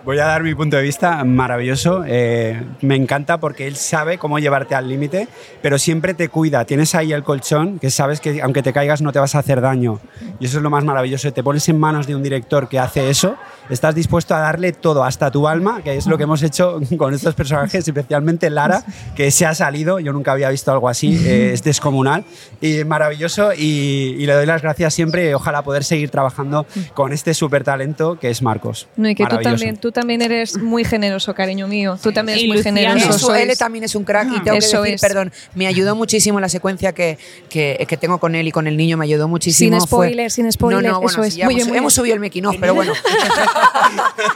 [0.04, 2.02] Voy a dar mi punto de vista maravilloso.
[2.04, 5.28] Eh, me encanta porque él sabe cómo llevarte al límite,
[5.62, 6.64] pero siempre te cuida.
[6.64, 9.60] Tienes ahí el colchón que sabes que aunque te caigas no te vas a hacer
[9.60, 10.00] daño.
[10.40, 11.32] Y eso es lo más maravilloso.
[11.32, 13.36] Te pones en manos de un director que hace eso.
[13.70, 17.14] Estás dispuesto a darle todo, hasta tu alma, que es lo que hemos hecho con
[17.14, 18.84] estos personajes, especialmente Lara,
[19.16, 19.98] que se ha salido.
[20.00, 21.16] Yo nunca había visto algo así.
[21.24, 22.24] eh, es descomunal
[22.60, 23.52] y maravilloso.
[23.54, 25.34] Y, y le doy las gracias siempre.
[25.34, 28.88] Ojalá poder seguir trabajando con este súper talento que es Marcos.
[28.96, 29.56] No, y que tú Maravilloso.
[29.56, 31.98] también, tú también eres muy generoso, cariño mío.
[32.02, 32.78] Tú también eres Y muy Luciano.
[32.78, 33.10] generoso.
[33.16, 35.00] Eso, él también es un crack y tengo Eso que decir, es.
[35.00, 37.16] perdón, me ayudó muchísimo la secuencia que,
[37.48, 39.78] que, que tengo con él y con el niño, me ayudó muchísimo.
[39.78, 41.36] Sin Fue- spoiler, sin spoiler, No, no, bueno, eso sí, es.
[41.36, 41.96] ya Muy hemos, bien, muy hemos bien.
[42.20, 42.92] subido el of, pero bueno.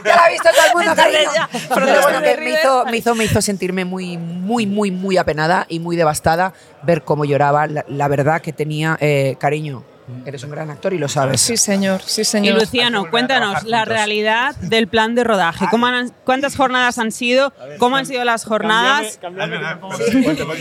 [0.05, 1.69] ya la ha visto todo el mundo, cariño.
[1.75, 5.67] Pero bueno, que me hizo, me, hizo, me hizo sentirme muy, muy, muy, muy apenada
[5.69, 6.53] y muy devastada
[6.83, 7.67] ver cómo lloraba.
[7.67, 9.85] La, la verdad que tenía eh, cariño.
[10.25, 11.41] Eres un gran actor y lo sabes.
[11.41, 12.61] Sí, señor, sí, Y señor.
[12.61, 15.67] Luciano, cuéntanos la realidad del plan de rodaje.
[15.69, 17.53] ¿Cómo han- ¿Cuántas jornadas han sido?
[17.81, 19.19] ¿Cómo han sido las jornadas?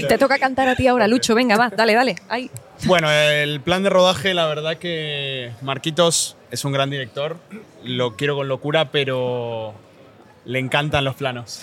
[0.07, 1.35] Te toca cantar a ti ahora, Lucho.
[1.35, 2.15] Venga, va, dale, dale.
[2.27, 2.49] Ay.
[2.85, 7.37] Bueno, el plan de rodaje, la verdad que Marquitos es un gran director,
[7.85, 9.73] lo quiero con locura, pero
[10.45, 11.61] le encantan los planos.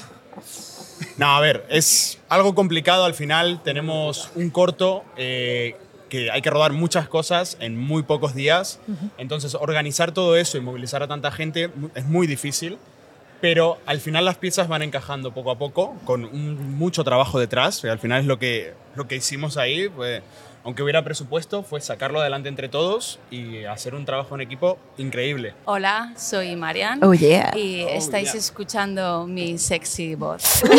[1.19, 5.77] No, a ver, es algo complicado al final, tenemos un corto eh,
[6.09, 8.81] que hay que rodar muchas cosas en muy pocos días,
[9.19, 12.79] entonces organizar todo eso y movilizar a tanta gente es muy difícil.
[13.41, 17.85] Pero al final las piezas van encajando poco a poco, con un- mucho trabajo detrás.
[17.85, 19.89] al final es lo que, lo que hicimos ahí.
[19.89, 20.23] Pues,
[20.65, 25.55] aunque hubiera presupuesto, fue sacarlo adelante entre todos y hacer un trabajo en equipo increíble.
[25.65, 27.03] Hola, soy Marian.
[27.03, 27.51] Oh, yeah.
[27.57, 30.63] Y estáis escuchando mi sexy voz.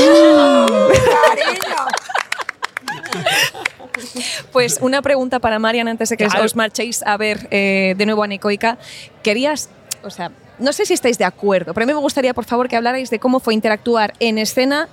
[4.51, 6.45] Pues una pregunta para Marian antes de que Claro.
[6.45, 8.77] os marchéis a ver eh, de nuevo a Necoica.
[9.21, 9.69] Querías,
[10.03, 12.67] o sea, no sé si estáis de acuerdo, pero a mí me gustaría, por favor,
[12.67, 14.87] que hablarais de cómo fue interactuar en escena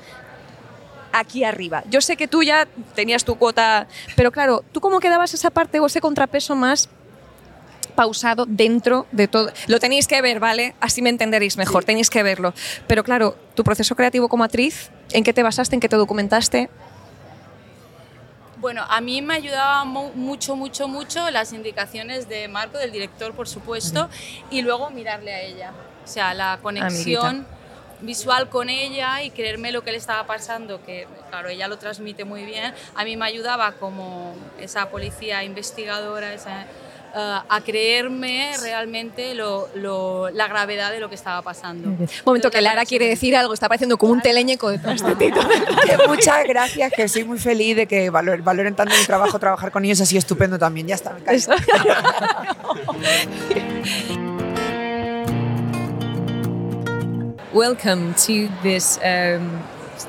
[1.13, 1.83] aquí arriba.
[1.91, 5.81] Yo sé que tú ya tenías tu cuota, pero claro, ¿tú cómo quedabas esa parte
[5.81, 6.89] o ese contrapeso más
[7.95, 9.51] pausado dentro de todo?
[9.67, 10.75] Lo tenéis que ver, ¿vale?
[10.81, 12.55] Así me entenderéis mejor, tenéis que verlo.
[12.87, 16.71] Pero claro, tu proceso creativo como actriz, ¿en qué te basaste, en qué te documentaste?
[18.59, 23.33] Bueno, a mí me ayudaba mu- mucho, mucho, mucho las indicaciones de Marco, del director,
[23.33, 24.11] por supuesto,
[24.51, 25.73] y luego mirarle a ella.
[26.05, 27.47] O sea, la conexión
[28.03, 32.25] visual con ella y creerme lo que le estaba pasando, que claro, ella lo transmite
[32.25, 32.73] muy bien.
[32.95, 36.67] A mí me ayudaba como esa policía investigadora, esa, eh,
[37.49, 41.89] a creerme realmente lo- lo- la gravedad de lo que estaba pasando.
[41.89, 44.79] Un momento Pero que la Lara quiere decir algo, está pareciendo como un teleñeco de
[44.79, 44.85] ti.
[45.87, 49.73] Que muchas gracias, que soy muy feliz de que valor- valoren tanto mi trabajo, trabajar
[49.73, 50.87] con ellos, así estupendo también.
[50.87, 51.53] Ya está, me callo.
[57.53, 59.63] Welcome to this um,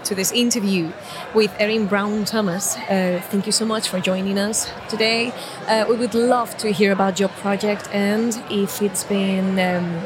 [0.04, 0.92] to this interview
[1.34, 2.78] with Erin Brown Thomas.
[2.78, 5.34] Uh, thank you so much for joining us today.
[5.68, 10.06] Uh, we would love to hear about your project and if it's been um,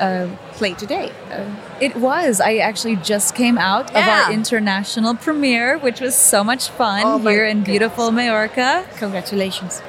[0.00, 1.10] uh, played today.
[1.30, 1.44] Uh,
[1.80, 2.40] It was.
[2.40, 7.18] I actually just came out of our international premiere, which was so much fun Oh
[7.18, 8.84] here in beautiful Mallorca.
[8.96, 9.80] congratulations.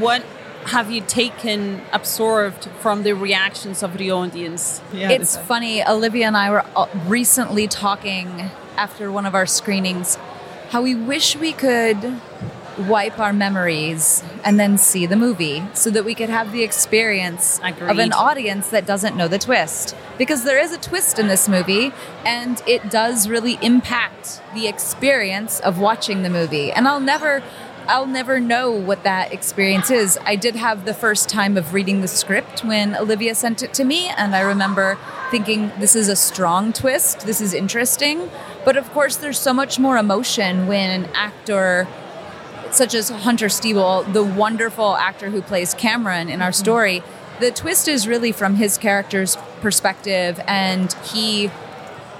[0.00, 0.22] What
[0.66, 4.80] have you taken, absorbed from the reactions of the audience?
[5.10, 5.82] It's funny.
[5.86, 10.16] Olivia and I were uh, recently talking after one of our screenings
[10.70, 12.20] how we wish we could
[12.78, 17.60] wipe our memories and then see the movie so that we could have the experience
[17.90, 19.96] of an audience that doesn't know the twist.
[20.16, 21.92] Because there is a twist in this movie
[22.24, 26.70] and it does really impact the experience of watching the movie.
[26.72, 27.42] And I'll never
[27.88, 30.18] I'll never know what that experience is.
[30.24, 33.84] I did have the first time of reading the script when Olivia sent it to
[33.84, 34.98] me, and I remember
[35.30, 38.30] thinking, this is a strong twist, this is interesting.
[38.64, 41.88] But of course, there's so much more emotion when an actor
[42.70, 46.62] such as Hunter Steeble, the wonderful actor who plays Cameron in our mm-hmm.
[46.62, 47.02] story,
[47.40, 51.50] the twist is really from his character's perspective, and he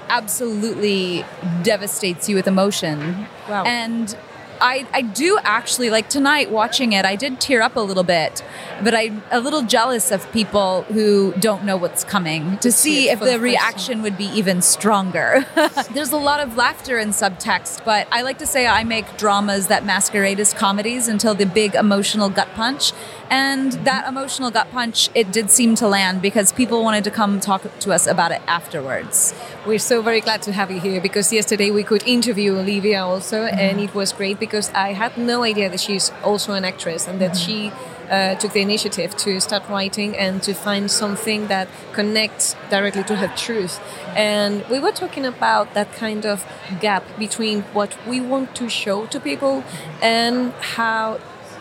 [0.09, 1.23] absolutely
[1.63, 3.27] devastates you with emotion.
[3.47, 3.63] Wow.
[3.63, 4.15] And
[4.61, 7.05] I, I do actually like tonight watching it.
[7.05, 8.43] I did tear up a little bit,
[8.83, 13.19] but I'm a little jealous of people who don't know what's coming to see if
[13.19, 15.45] the the reaction would be even stronger.
[15.93, 19.67] There's a lot of laughter in subtext, but I like to say I make dramas
[19.67, 22.91] that masquerade as comedies until the big emotional gut punch.
[23.29, 27.39] And that emotional gut punch, it did seem to land because people wanted to come
[27.39, 29.33] talk to us about it afterwards.
[29.65, 33.45] We're so very glad to have you here because yesterday we could interview Olivia also,
[33.45, 33.57] mm-hmm.
[33.57, 37.19] and it was great because I had no idea that she's also an actress and
[37.21, 37.71] that she
[38.09, 43.15] uh, took the initiative to start writing and to find something that connects directly to
[43.15, 43.79] her truth.
[44.15, 46.45] And we were talking about that kind of
[46.81, 49.63] gap between what we want to show to people
[50.01, 51.19] and how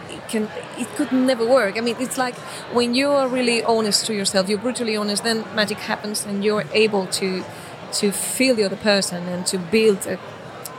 [0.09, 1.79] it can it could never work.
[1.79, 2.35] I mean, it's like
[2.75, 6.65] when you are really honest to yourself, you're brutally honest, then magic happens, and you're
[6.73, 7.45] able to
[7.93, 10.19] to feel the other person and to build a,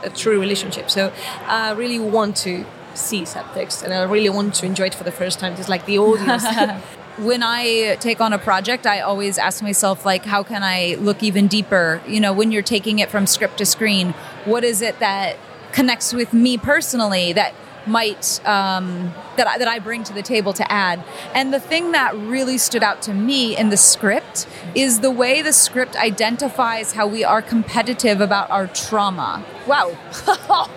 [0.02, 0.90] a true relationship.
[0.90, 1.12] So
[1.46, 5.12] I really want to see subtext, and I really want to enjoy it for the
[5.12, 6.44] first time, just like the audience.
[7.18, 11.22] when I take on a project, I always ask myself, like, how can I look
[11.22, 12.00] even deeper?
[12.06, 14.12] You know, when you're taking it from script to screen,
[14.44, 15.36] what is it that
[15.72, 17.54] connects with me personally that
[17.86, 21.02] might um, that I, that I bring to the table to add?
[21.34, 25.42] And the thing that really stood out to me in the script is the way
[25.42, 29.44] the script identifies how we are competitive about our trauma.
[29.66, 29.96] wow.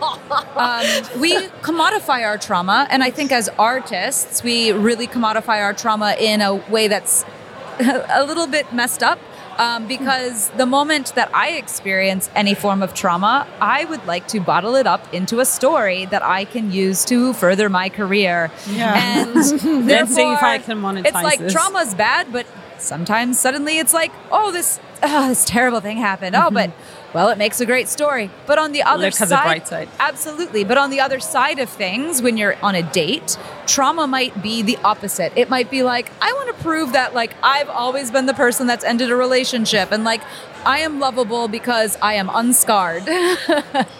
[0.56, 0.86] Um,
[1.20, 6.42] we commodify our trauma, and I think as artists, we really commodify our trauma in
[6.42, 7.26] a way that's
[7.80, 9.20] a little bit messed up.
[9.58, 14.42] Um, because the moment that I experience any form of trauma, I would like to
[14.42, 18.52] bottle it up into a story that I can use to further my career.
[18.70, 18.94] Yeah.
[18.96, 21.54] And see if I can monetize It's like this.
[21.54, 22.46] trauma's bad, but
[22.80, 26.36] sometimes suddenly it's like, oh, this oh, this terrible thing happened.
[26.36, 26.72] Oh, but
[27.16, 28.30] well, it makes a great story.
[28.46, 29.90] But on the other Look at the side, bright side.
[30.00, 30.66] absolutely.
[30.66, 34.62] But on the other side of things, when you're on a date, trauma might be
[34.62, 35.32] the opposite.
[35.38, 38.68] It might be like, I want to prove that like I've always been the person
[38.68, 40.22] that's ended a relationship, and like
[40.66, 43.08] I am lovable because I am unscarred.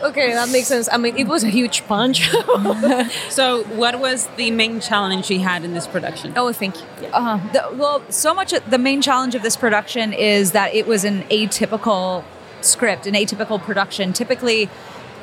[0.02, 0.88] Okay, that makes sense.
[0.92, 2.30] I mean, it was a huge punch.
[3.30, 6.34] So, what was the main challenge you had in this production?
[6.36, 7.08] oh, thank you.
[7.14, 8.54] Uh, the, well, so much.
[8.70, 12.24] The main challenge of this production is that it was an atypical
[12.66, 14.14] script, an atypical production.
[14.14, 14.70] Typically,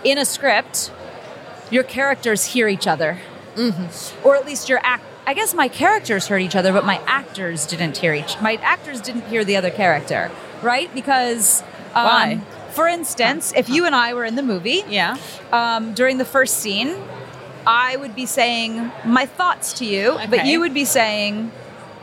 [0.04, 0.90] in a script,
[1.70, 3.18] your characters hear each other,
[4.24, 5.04] or at least your act.
[5.26, 8.40] I guess my characters heard each other, but my actors didn't hear each.
[8.40, 10.30] My actors didn't hear the other character,
[10.62, 10.92] right?
[10.94, 11.62] Because
[11.94, 12.40] um, Why?
[12.72, 15.16] For instance, if you and I were in the movie, Yeah.
[15.52, 16.96] um, during the first scene,
[17.66, 21.52] I would be saying my thoughts to you, but you would be saying,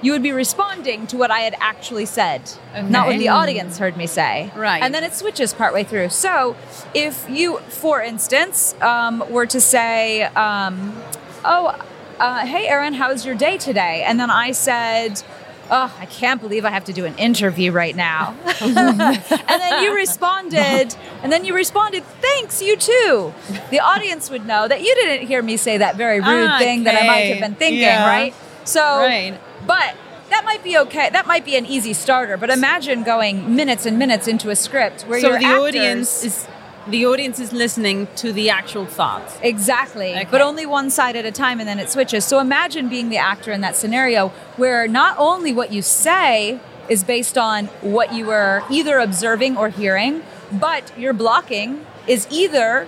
[0.01, 2.41] you would be responding to what I had actually said,
[2.83, 4.51] not what the audience heard me say.
[4.55, 4.81] Right.
[4.81, 6.09] And then it switches partway through.
[6.09, 6.55] So
[6.93, 10.95] if you, for instance, um, were to say, um,
[11.43, 11.75] oh,
[12.19, 14.03] uh, hey, Erin, how's your day today?
[14.03, 15.23] And then I said,
[15.71, 18.35] Oh, I can't believe I have to do an interview right now.
[18.61, 23.31] and then you responded, and then you responded, thanks, you too.
[23.69, 26.99] The audience would know that you didn't hear me say that very rude thing that
[26.99, 28.09] I might have been thinking, yeah.
[28.09, 28.33] right?
[28.63, 29.39] So, Right.
[29.65, 29.95] But
[30.29, 31.09] that might be okay.
[31.09, 32.37] That might be an easy starter.
[32.37, 36.23] But imagine going minutes and minutes into a script where So your the actors- audience
[36.23, 36.47] is
[36.87, 39.37] the audience is listening to the actual thoughts.
[39.43, 40.11] Exactly.
[40.11, 40.27] Okay.
[40.31, 42.25] But only one side at a time and then it switches.
[42.25, 47.03] So imagine being the actor in that scenario where not only what you say is
[47.03, 52.87] based on what you were either observing or hearing, but your blocking is either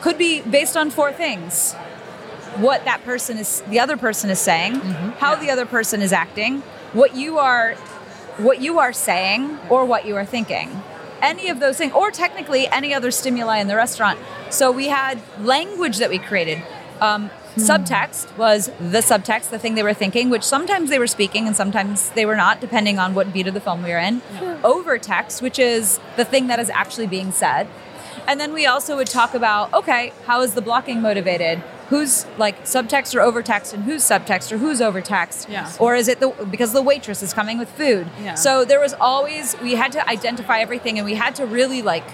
[0.00, 1.74] could be based on four things.
[2.56, 4.74] What that person is the other person is saying,
[5.18, 6.60] how the other person is acting,
[6.92, 7.74] what you are
[8.38, 10.82] what you are saying or what you are thinking.
[11.22, 14.18] Any of those things, or technically any other stimuli in the restaurant.
[14.50, 16.62] So we had language that we created.
[17.00, 21.46] Um, Subtext was the subtext, the thing they were thinking, which sometimes they were speaking
[21.46, 24.22] and sometimes they were not, depending on what beat of the film we were in.
[24.62, 27.68] Overtext, which is the thing that is actually being said.
[28.26, 31.62] And then we also would talk about okay, how is the blocking motivated?
[31.88, 35.48] Who's like subtext or overtext, and who's subtext or who's overtext?
[35.48, 35.70] Yeah.
[35.78, 38.08] Or is it the because the waitress is coming with food?
[38.22, 38.34] Yeah.
[38.34, 42.04] So there was always we had to identify everything, and we had to really like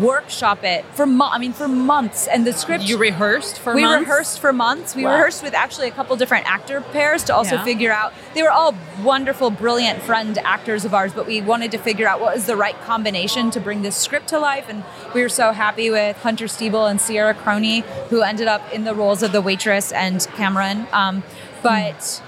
[0.00, 2.26] workshop it for mo- I mean for months.
[2.26, 4.08] And the script You rehearsed for we months?
[4.08, 4.94] rehearsed for months.
[4.94, 5.12] We Wow.
[5.12, 7.64] rehearsed with actually a couple different actor pairs to also Yeah.
[7.64, 8.12] figure out.
[8.34, 12.20] They were all wonderful, brilliant friend actors of ours, but we wanted to figure out
[12.20, 14.64] what was the right combination to bring this script to life.
[14.68, 18.84] And we were so happy with Hunter Steeble and Sierra Crony who ended up in
[18.84, 20.86] the roles of the waitress and Cameron.
[20.92, 21.22] Um,
[21.62, 22.20] but.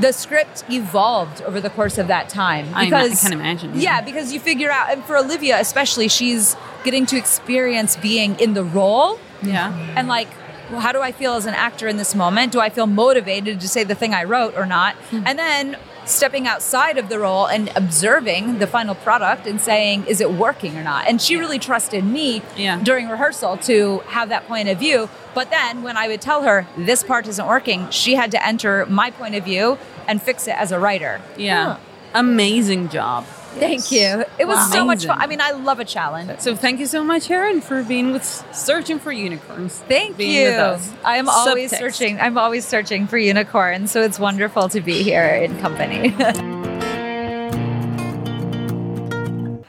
[0.00, 3.80] The script evolved over the course of that time I ima- I can imagine, yeah.
[3.80, 8.54] yeah, because you figure out, and for Olivia especially, she's getting to experience being in
[8.54, 9.72] the role Yeah.
[9.96, 10.28] and like
[10.70, 12.52] how do I feel as an actor in this moment?
[12.52, 14.94] Do I feel motivated to say the thing I wrote or not?
[15.10, 15.22] Hmm.
[15.26, 15.76] And then
[16.08, 20.76] stepping outside of the role and observing the final product and saying, is it working
[20.76, 21.06] or not?
[21.06, 22.80] And she really trusted me Yeah.
[22.82, 25.08] during rehearsal to have that point of view.
[25.34, 28.86] But then when I would tell her this part isn't working, she had to enter
[28.86, 31.20] my point of view and fix it as a writer.
[31.36, 31.76] Yeah.
[32.14, 33.24] Amazing job.
[33.58, 34.24] Thank you.
[34.38, 34.70] It was Wow.
[34.72, 35.18] so much fun.
[35.20, 36.38] I mean, I love a challenge.
[36.40, 39.82] So thank you so much, Erin, for being with Searching for Unicorns.
[39.88, 40.78] Thank being you.
[41.04, 41.78] I am always Subtext.
[41.78, 42.20] searching.
[42.20, 46.14] I'm always searching for unicorns, so it's wonderful to be here in company.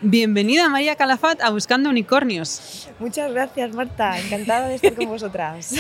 [0.01, 2.87] Bienvenida María Calafat a Buscando Unicornios.
[2.99, 4.17] Muchas gracias, Marta.
[4.19, 5.75] Encantada de estar con vosotras.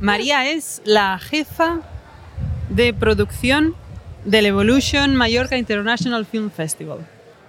[0.00, 1.80] María es la jefa
[2.70, 3.74] de producción
[4.24, 6.98] del Evolution Mallorca International Film Festival.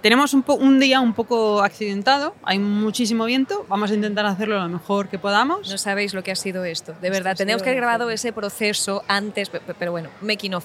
[0.00, 5.08] Tenemos un, día un poco accidentado, hay muchísimo viento, vamos a intentar hacerlo lo mejor
[5.08, 5.70] que podamos.
[5.70, 7.36] No sabéis lo que ha sido esto, de verdad.
[7.36, 10.64] Tenemos que haber grabado ese proceso antes, pe- pe- pero bueno, making of.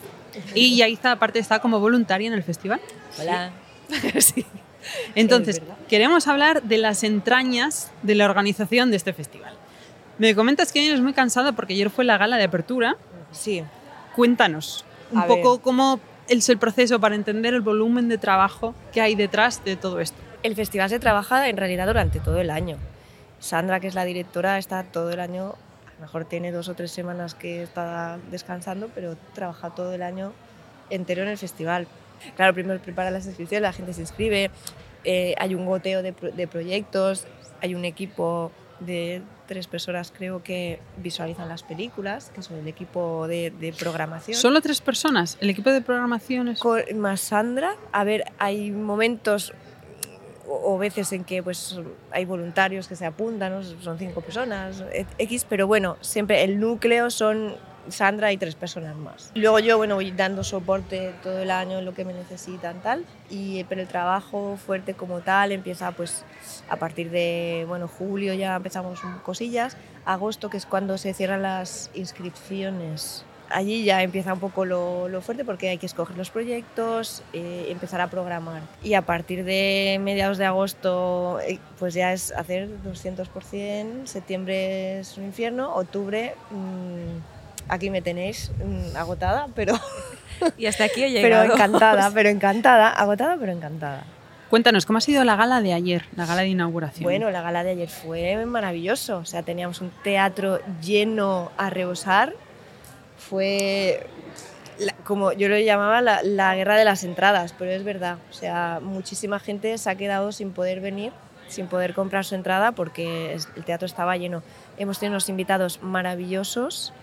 [0.56, 2.82] Y Yaiza aparte está como voluntaria en el festival.
[3.20, 3.52] Hola.
[4.20, 4.44] sí.
[5.16, 9.54] Entonces, queremos hablar de las entrañas de la organización de este festival.
[10.18, 12.96] Me comentas que es muy cansado porque ayer fue la gala de apertura.
[13.32, 13.62] Sí.
[14.16, 15.62] Cuéntanos un A poco ver.
[15.62, 20.00] cómo es el proceso para entender el volumen de trabajo que hay detrás de todo
[20.00, 20.18] esto.
[20.44, 22.78] El festival se trabaja en realidad durante todo el año.
[23.40, 25.54] Sandra, que es la directora, está todo el año,
[25.88, 30.02] a lo mejor tiene dos o tres semanas que está descansando, pero trabaja todo el
[30.02, 30.34] año
[30.90, 31.88] entero en el festival.
[32.36, 34.50] Claro, primero prepara las inscripciones, la gente se inscribe,
[35.04, 37.26] eh, hay un goteo de proyectos,
[37.62, 43.28] hay un equipo de tres personas creo que visualizan las películas, que son el equipo
[43.28, 44.38] de, de programación.
[44.38, 46.60] Solo tres personas, el equipo de programación es...
[46.60, 49.54] Con- más Sandra, a ver, hay momentos
[50.48, 51.80] o, o veces en que pues
[52.12, 53.64] hay voluntarios que se apuntan, ¿no?
[53.64, 57.56] son cinco personas, e- X, pero bueno, siempre el núcleo son
[57.90, 59.32] Sandra y tres personas más.
[59.36, 63.06] Luego yo, bueno, voy dando soporte todo el año en lo que me necesitan, tal,
[63.30, 66.24] y, pero el trabajo fuerte como tal empieza pues
[66.70, 71.90] a partir de, bueno, julio ya empezamos cosillas, agosto que es cuando se cierran las
[71.94, 77.24] inscripciones allí ya empieza un poco lo, lo fuerte porque hay que escoger los proyectos,
[77.34, 78.62] eh, empezar a programar.
[78.84, 85.18] Y a partir de mediados de agosto, eh, pues ya es hacer 200%, septiembre es
[85.18, 87.37] un infierno, octubre, mm,
[87.70, 89.74] aquí me tenéis mm, agotada, pero,
[90.58, 91.54] Y hasta aquí he pero llegado.
[91.54, 94.04] encantada, pero encantada, agotada, pero encantada.
[94.50, 97.04] Cuéntanos, ¿cómo ha sido la gala de ayer, la gala de inauguración?
[97.04, 99.18] Bueno, la gala de ayer fue maravilloso.
[99.18, 102.34] O sea, teníamos un teatro lleno a rebosar.
[103.18, 104.06] Fue
[104.80, 108.20] la- como yo lo llamaba la, la guerra de las entradas, pero es verdad.
[108.30, 111.12] O sea, muchísima gente se ha quedado sin poder venir,
[111.50, 114.44] sin poder comprar su entrada porque el teatro estaba lleno.
[114.78, 116.94] Hemos tenido unos invitados maravillosos.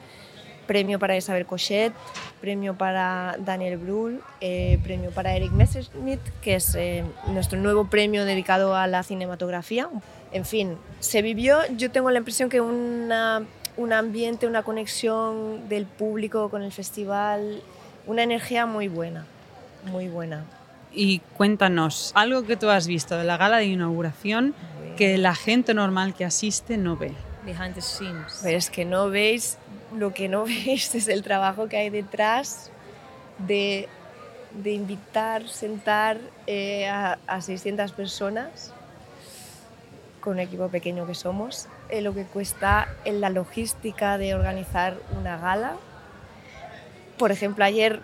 [0.66, 1.92] Premio para Isabel Cochet,
[2.40, 8.24] premio para Daniel Brühl, eh, premio para Eric Messerschmidt, que es eh, nuestro nuevo premio
[8.24, 9.88] dedicado a la cinematografía.
[10.32, 13.44] En fin, se vivió, yo tengo la impresión que una,
[13.76, 17.62] un ambiente, una conexión del público con el festival,
[18.06, 19.26] una energía muy buena,
[19.84, 20.44] muy buena.
[20.92, 24.54] Y cuéntanos, algo que tú has visto de la gala de inauguración
[24.96, 27.12] que la gente normal que asiste no ve.
[27.44, 28.40] Behind the scenes.
[28.42, 29.58] Pero es que no veis,
[29.94, 32.70] lo que no veis es el trabajo que hay detrás
[33.38, 33.88] de,
[34.52, 38.72] de invitar, sentar eh, a, a 600 personas
[40.20, 44.96] con un equipo pequeño que somos, eh, lo que cuesta en la logística de organizar
[45.20, 45.76] una gala.
[47.18, 48.00] Por ejemplo, ayer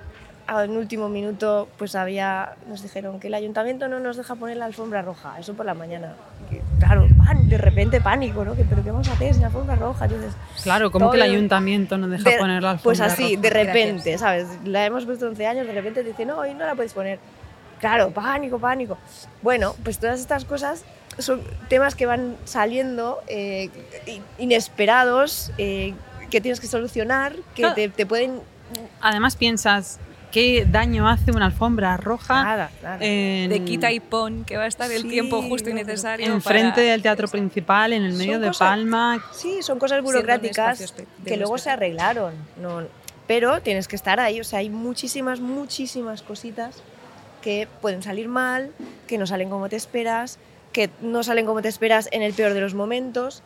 [0.59, 4.67] en último minuto pues había, nos dijeron que el ayuntamiento no nos deja poner la
[4.67, 6.15] alfombra roja, eso por la mañana.
[6.79, 8.55] Claro, pan, de repente pánico, ¿no?
[8.55, 10.05] Que, ¿Pero qué vamos a hacer sin alfombra roja?
[10.07, 13.41] Entonces, Claro, como que el ayuntamiento no deja de- poner la alfombra Pues así, roja?
[13.43, 14.47] de repente, ¿sabes?
[14.65, 17.19] La hemos puesto 11 años, de repente te dicen, no, hoy no la puedes poner.
[17.81, 18.99] Claro, pánico, pánico.
[19.43, 20.85] Bueno, pues todas estas cosas
[21.19, 23.71] son temas que van saliendo eh,
[24.39, 25.95] inesperados, eh,
[26.31, 27.75] que tienes que solucionar, que Claro.
[27.75, 28.41] te, te pueden...
[29.01, 29.99] Además piensas,
[30.31, 32.99] ¿qué daño hace una alfombra roja Nada, nada.
[33.01, 36.27] en- De quita y pon, que va a estar el Sí, tiempo justo y necesario.
[36.33, 39.25] enfrente para- del teatro principal, en el medio Son de cosas- Palma?
[39.33, 42.35] Sí, son cosas burocráticas que luego se arreglaron.
[42.61, 42.83] No,
[43.27, 44.41] pero tienes que estar ahí.
[44.41, 46.83] O sea, hay muchísimas, muchísimas cositas
[47.43, 48.71] que pueden salir mal,
[49.07, 50.39] que no salen como te esperas,
[50.73, 53.43] que no salen como te esperas en el peor de los momentos.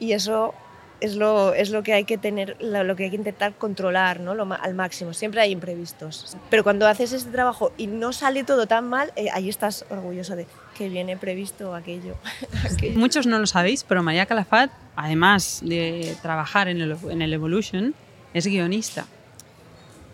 [0.00, 0.54] Y eso
[1.00, 4.20] es lo, es lo que hay que tener, lo, lo que hay que intentar controlar
[4.20, 4.34] ¿no?
[4.34, 5.14] lo, al máximo.
[5.14, 6.36] Siempre hay imprevistos.
[6.50, 10.36] Pero cuando haces este trabajo y no sale todo tan mal, eh, ahí estás orgulloso
[10.36, 10.46] de
[10.76, 12.14] que viene previsto aquello.
[12.72, 12.98] aquello.
[12.98, 17.94] Muchos no lo sabéis, pero María Calafat, además de trabajar en el, en el Evolution,
[18.34, 19.06] es guionista.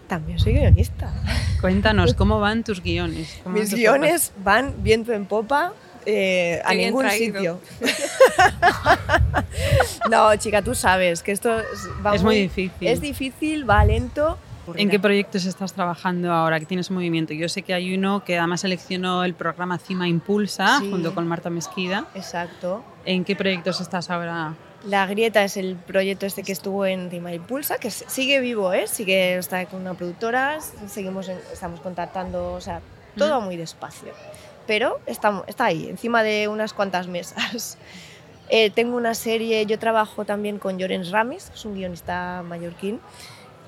[0.08, 1.12] También soy guionista.
[1.60, 3.40] Cuéntanos, ¿cómo van tus guiones?
[3.42, 5.72] ¿Cómo van Mis guiones van viento en popa
[6.06, 7.34] eh, a ningún traído.
[7.34, 7.60] sitio.
[10.10, 12.88] no, chica, tú sabes que esto es, va Es muy difícil.
[12.88, 14.38] Es difícil, va lento.
[14.76, 17.34] ¿En qué proyectos estás trabajando ahora que tienes movimiento?
[17.34, 20.90] Yo sé que hay uno que además seleccionó el programa Cima Impulsa Sí.
[20.90, 22.06] junto con Marta Mesquida.
[22.14, 22.82] Exacto.
[23.04, 24.54] ¿En qué proyectos estás ahora?
[24.86, 28.86] La Grieta es el proyecto este que estuvo en Cima Impulsa, que sigue vivo, ¿eh?
[28.86, 32.80] sigue está con una productora, seguimos en- estamos contactando, o sea,
[33.18, 34.12] todo muy despacio.
[34.66, 37.76] Pero está, está ahí, encima de unas cuantas mesas.
[38.50, 43.00] Eh, tengo una serie, yo trabajo también con Llorens Ramis, que es un guionista mallorquín.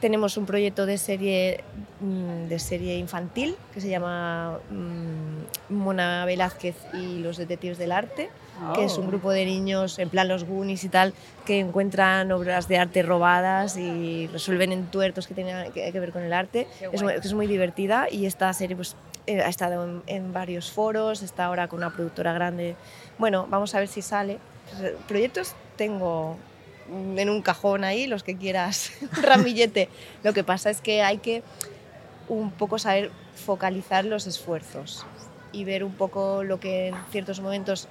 [0.01, 1.64] Tenemos un proyecto de serie,
[2.01, 8.29] mm, de serie infantil que se llama mm, Mona Velázquez y los detectives del arte,
[8.74, 9.09] que es un Oh.
[9.09, 11.14] grupo de niños, en plan los Goonies y tal,
[11.47, 16.35] que encuentran obras de arte robadas y resuelven entuertos que tienen que, ver con el
[16.35, 16.66] arte.
[16.93, 18.97] Es es muy divertida y esta serie pues,
[19.27, 22.77] eh, ha estado en, en varios foros, está ahora con una productora grande.
[23.18, 24.39] Bueno, vamos a ver si sale.
[24.71, 26.37] Pues, eh, Proyectos tengo
[26.91, 28.93] mm, en un cajón ahí, los que quieras,
[29.23, 29.89] ramillete.
[30.23, 31.43] Lo que pasa es que hay que
[32.29, 35.05] un poco saber focalizar los esfuerzos
[35.53, 37.87] y ver un poco lo que en ciertos momentos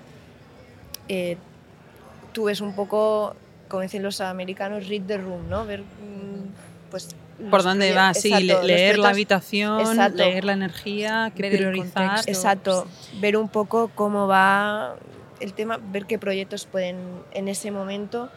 [1.08, 1.38] eh,
[2.34, 3.36] tú ves un poco,
[3.70, 5.66] como dicen los americanos, read the room, ¿no?
[5.66, 7.16] Ver, mm, pues...
[7.50, 8.14] ¿Por dónde va?
[8.14, 10.18] Sí, exacto, leer la habitación, Exacto.
[10.18, 12.08] leer la energía, qué Ver priorizar.
[12.08, 12.32] contexto.
[12.32, 12.88] Exacto,
[13.20, 14.96] ver un poco cómo va
[15.40, 16.98] el tema, ver qué proyectos pueden
[17.32, 18.30] en ese momento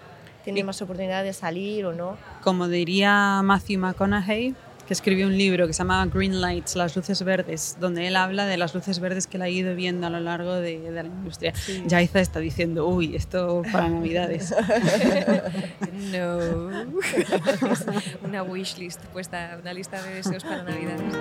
[0.44, 2.16] tienen más oportunidad de salir o no.
[2.42, 4.54] Como diría Matthew McConaughey,
[4.86, 8.46] que escribió un libro que se llama Green Lights, las luces verdes, donde él habla
[8.46, 11.04] de las luces verdes que él ha ido viendo a lo largo de, de la
[11.04, 11.52] industria.
[11.84, 14.54] Yaiza está diciendo, uy, esto para Navidades.
[16.10, 16.38] No.
[18.24, 21.14] una wishlist puesta, una lista de deseos para Navidades.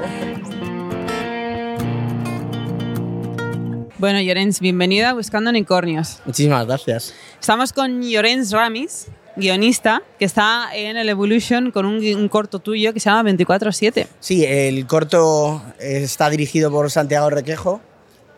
[4.00, 6.20] Bueno, Llorens, bienvenida a Buscando Unicornios.
[6.26, 7.14] Muchísimas gracias.
[7.40, 13.00] Estamos con Llorens Ramis, guionista, que está en el Evolution con un, corto tuyo que
[13.00, 14.08] se llama 24-7.
[14.20, 17.82] Sí, el corto está dirigido por Santiago Requejo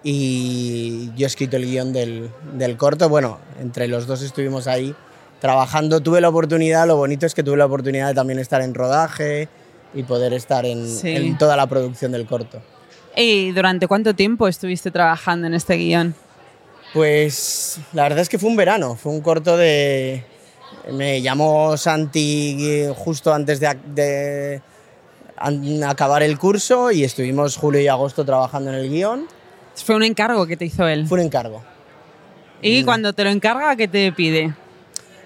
[0.03, 3.10] y yo he escrito el guion del, del corto.
[3.10, 4.95] Bueno, entre los dos estuvimos ahí
[5.41, 6.01] trabajando.
[6.01, 9.49] Tuve la oportunidad, lo bonito es que tuve la oportunidad de también estar en rodaje
[9.93, 11.10] y poder estar en, Sí.
[11.10, 12.62] en toda la producción del corto.
[13.16, 16.16] ¿Y durante cuánto tiempo estuviste trabajando en este guion?
[16.93, 20.24] Pues la verdad es que fue un verano, fue un corto de...
[20.91, 24.62] Me llamó Santi justo antes de, de
[25.86, 29.28] acabar el curso y estuvimos julio y agosto trabajando en el guion.
[29.76, 31.07] Fue un encargo que te hizo él.
[31.07, 31.62] Fue un encargo.
[32.62, 34.53] Y cuando te lo encarga, ¿qué te pide?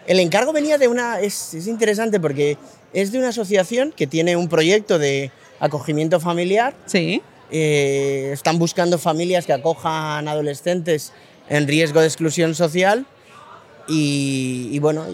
[0.05, 1.19] El encargo venía de una...
[1.19, 2.57] Es, es interesante porque
[2.91, 6.73] es de una asociación que tiene un proyecto de acogimiento familiar.
[6.85, 7.21] Sí.
[7.55, 11.13] Eh, están buscando familias que acojan adolescentes
[11.49, 13.05] en riesgo de exclusión social.
[13.87, 15.05] Y, y bueno,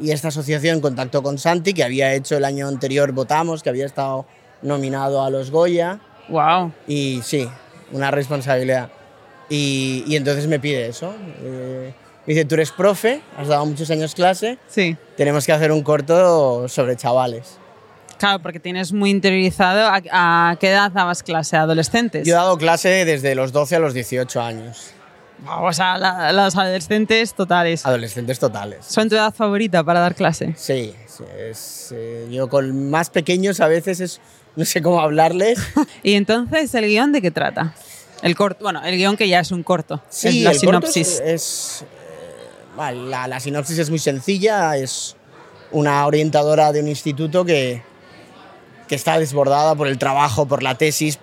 [0.00, 3.68] y, y esta asociación contactó con Santi, que había hecho el año anterior Votamos, que
[3.68, 4.26] había estado
[4.62, 6.00] nominado a los Goya.
[6.28, 6.72] Wow.
[6.86, 7.48] Y sí,
[7.92, 8.90] una responsabilidad.
[9.50, 11.12] Y, y entonces me pide eso.
[11.42, 11.92] Eh,
[12.26, 14.96] me dice, tú eres profe, has dado muchos años clase, Sí.
[15.16, 17.58] tenemos que hacer un corto sobre chavales.
[18.22, 19.88] Claro, porque tienes muy interiorizado.
[19.88, 21.56] ¿A, a qué edad dabas clase?
[21.56, 22.24] ¿A adolescentes?
[22.24, 24.90] Yo he dado clase desde los 12 a los 18 años.
[25.60, 27.84] O sea, la- los adolescentes totales.
[27.84, 28.86] Adolescentes totales.
[28.86, 30.54] ¿Son tu edad favorita para dar clase?
[30.56, 34.20] Sí, sí, es, eh, yo con más pequeños a veces es,
[34.54, 35.58] no sé cómo hablarles.
[36.04, 37.74] ¿Y entonces el guion de qué trata?
[38.22, 40.00] El corto, bueno, el guion que ya es un corto.
[40.10, 41.20] Sí, es la el corto es- sinopsis.
[41.26, 41.84] es,
[42.78, 45.16] eh, la, la sinopsis es muy sencilla, es
[45.72, 47.82] una orientadora de un instituto que,
[48.92, 51.18] que está desbordada por el trabajo, por la tesis,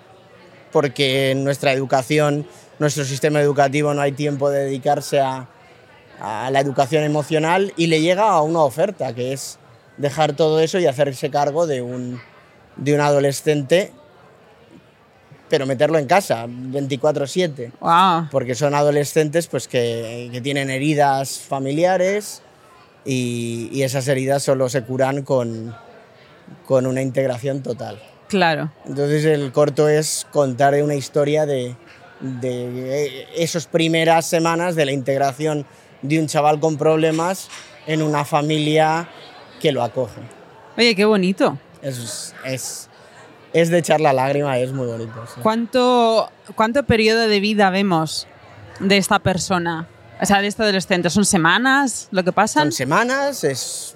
[0.72, 2.44] porque en nuestra educación,
[2.80, 5.46] nuestro sistema educativo no hay tiempo de dedicarse a,
[6.20, 9.60] a la educación emocional y le llega a una oferta, que es
[9.98, 12.20] dejar todo eso y hacerse cargo de un,
[12.74, 13.92] de un adolescente,
[15.48, 18.30] pero meterlo en casa, 24/7 Wow.
[18.32, 22.42] porque son adolescentes pues, que, que tienen heridas familiares
[23.04, 25.72] y, y esas heridas solo se curan con,
[26.66, 28.00] con una integración total.
[28.28, 28.70] Claro.
[28.86, 31.74] Entonces el corto es contar una historia de,
[32.20, 35.66] de esas primeras semanas de la integración
[36.02, 37.48] de un chaval con problemas
[37.86, 39.08] en una familia
[39.60, 40.20] que lo acoge.
[40.78, 41.58] Oye, qué bonito.
[41.82, 42.88] Es, es,
[43.52, 45.24] es de echar la lágrima, es muy bonito.
[45.26, 45.40] sí.
[45.42, 48.26] ¿Cuánto, ¿Cuánto periodo de vida vemos
[48.78, 49.88] de esta persona?
[50.22, 51.10] O sea, de este adolescente.
[51.10, 52.64] ¿Son semanas lo que pasan?
[52.64, 53.94] Son semanas, es,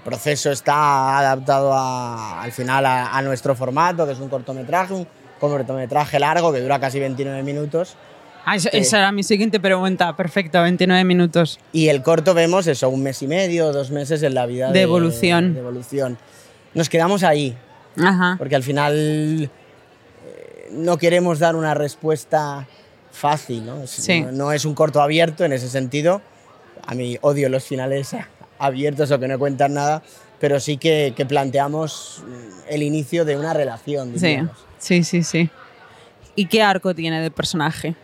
[0.00, 5.06] proceso está adaptado a- al final a, a nuestro formato, que es un cortometraje, un
[5.38, 7.96] cortometraje largo que dura casi 29 minutos.
[8.44, 10.16] Ah, eso- Eh, esa era mi siguiente pregunta.
[10.16, 11.58] Perfecto, 29 minutos.
[11.72, 14.80] Y el corto vemos eso, un mes y medio, dos meses en la vida De
[14.82, 15.54] evolución.
[15.54, 16.18] de evolución.
[16.74, 17.56] Nos quedamos ahí,
[17.98, 18.36] Ajá.
[18.38, 22.66] porque al final eh, no queremos dar una respuesta
[23.12, 23.82] fácil, ¿no?
[23.82, 24.22] Es- Sí.
[24.22, 26.22] no, no es un corto abierto en ese sentido.
[26.86, 28.14] A mí odio los finales
[28.60, 30.02] abiertos o que no cuentan nada,
[30.38, 32.32] pero sí que, que planteamos mm,
[32.68, 34.12] el inicio de una relación.
[34.14, 34.56] Sí, diríamos.
[34.78, 35.50] sí, sí, sí.
[36.36, 37.96] ¿Y qué arco tiene del personaje?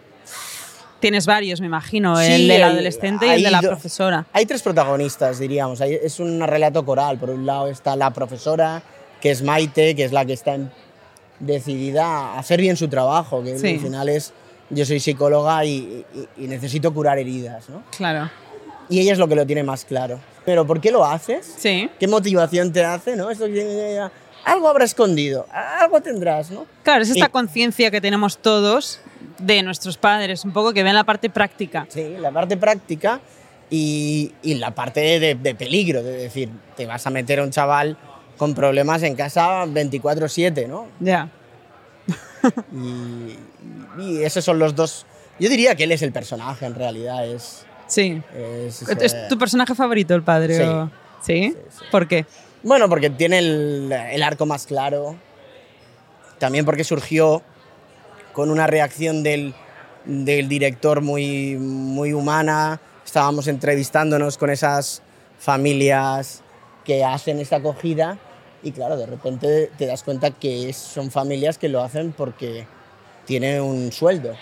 [1.00, 2.18] Tienes varios, me imagino.
[2.20, 4.26] el Sí, del el- adolescente y el de la profesora.
[4.32, 5.80] Hay tres protagonistas, diríamos.
[5.80, 7.18] Hay- es un relato coral.
[7.18, 8.82] Por un lado está la profesora,
[9.20, 10.70] que es Maite, que es la que está en-
[11.38, 13.74] decidida a hacer bien su trabajo, que Sí.
[13.74, 14.32] al final es,
[14.70, 16.04] yo soy psicóloga y,
[16.38, 17.82] y- y necesito curar heridas, ¿no?
[17.96, 18.30] Claro.
[18.88, 20.18] Y ella es lo que lo tiene más claro.
[20.46, 21.54] Pero ¿por qué lo haces?
[21.58, 21.90] Sí.
[22.00, 23.16] ¿Qué motivación te hace?
[23.16, 23.30] ¿no?
[23.30, 24.00] Esto que-
[24.44, 26.66] algo habrá escondido, algo tendrás, ¿no?
[26.84, 29.00] Claro, es esta Y- conciencia que tenemos todos
[29.38, 31.84] de nuestros padres, un poco que ven la parte práctica.
[31.90, 33.20] Sí, la parte práctica
[33.68, 37.50] y, y la parte de, de peligro, de decir, te vas a meter a un
[37.50, 37.96] chaval
[38.38, 40.86] con problemas en casa 24/7, ¿no?
[41.00, 41.28] Ya.
[42.72, 43.36] Y,
[44.00, 45.06] y esos son los dos...
[45.40, 47.65] Yo diría que él es el personaje, en realidad, es...
[47.86, 48.22] Sí.
[48.34, 50.56] Es, ¿Es eh, tu personaje favorito, el padre?
[50.56, 50.62] Sí.
[50.62, 50.90] o-
[51.22, 51.56] ¿Sí?
[51.90, 52.24] ¿Por qué?
[52.62, 55.16] Bueno, porque tiene el, el arco más claro.
[56.38, 57.42] También porque surgió
[58.32, 59.54] con una reacción del,
[60.04, 62.80] del director muy, muy humana.
[63.04, 65.02] Estábamos entrevistándonos con esas
[65.38, 66.42] familias
[66.84, 68.18] que hacen esta acogida
[68.62, 72.66] y claro, de repente te das cuenta que son familias que lo hacen porque
[73.24, 74.34] tienen un sueldo.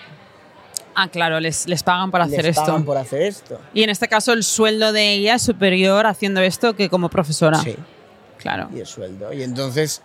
[0.94, 2.66] Ah, claro, les, les pagan por hacer Les esto.
[2.66, 3.60] pagan por hacer esto.
[3.72, 7.58] Y en este caso el sueldo de ella es superior haciendo esto que como profesora.
[7.58, 7.74] Sí.
[8.38, 8.68] Claro.
[8.74, 9.32] y el sueldo.
[9.32, 10.02] Y entonces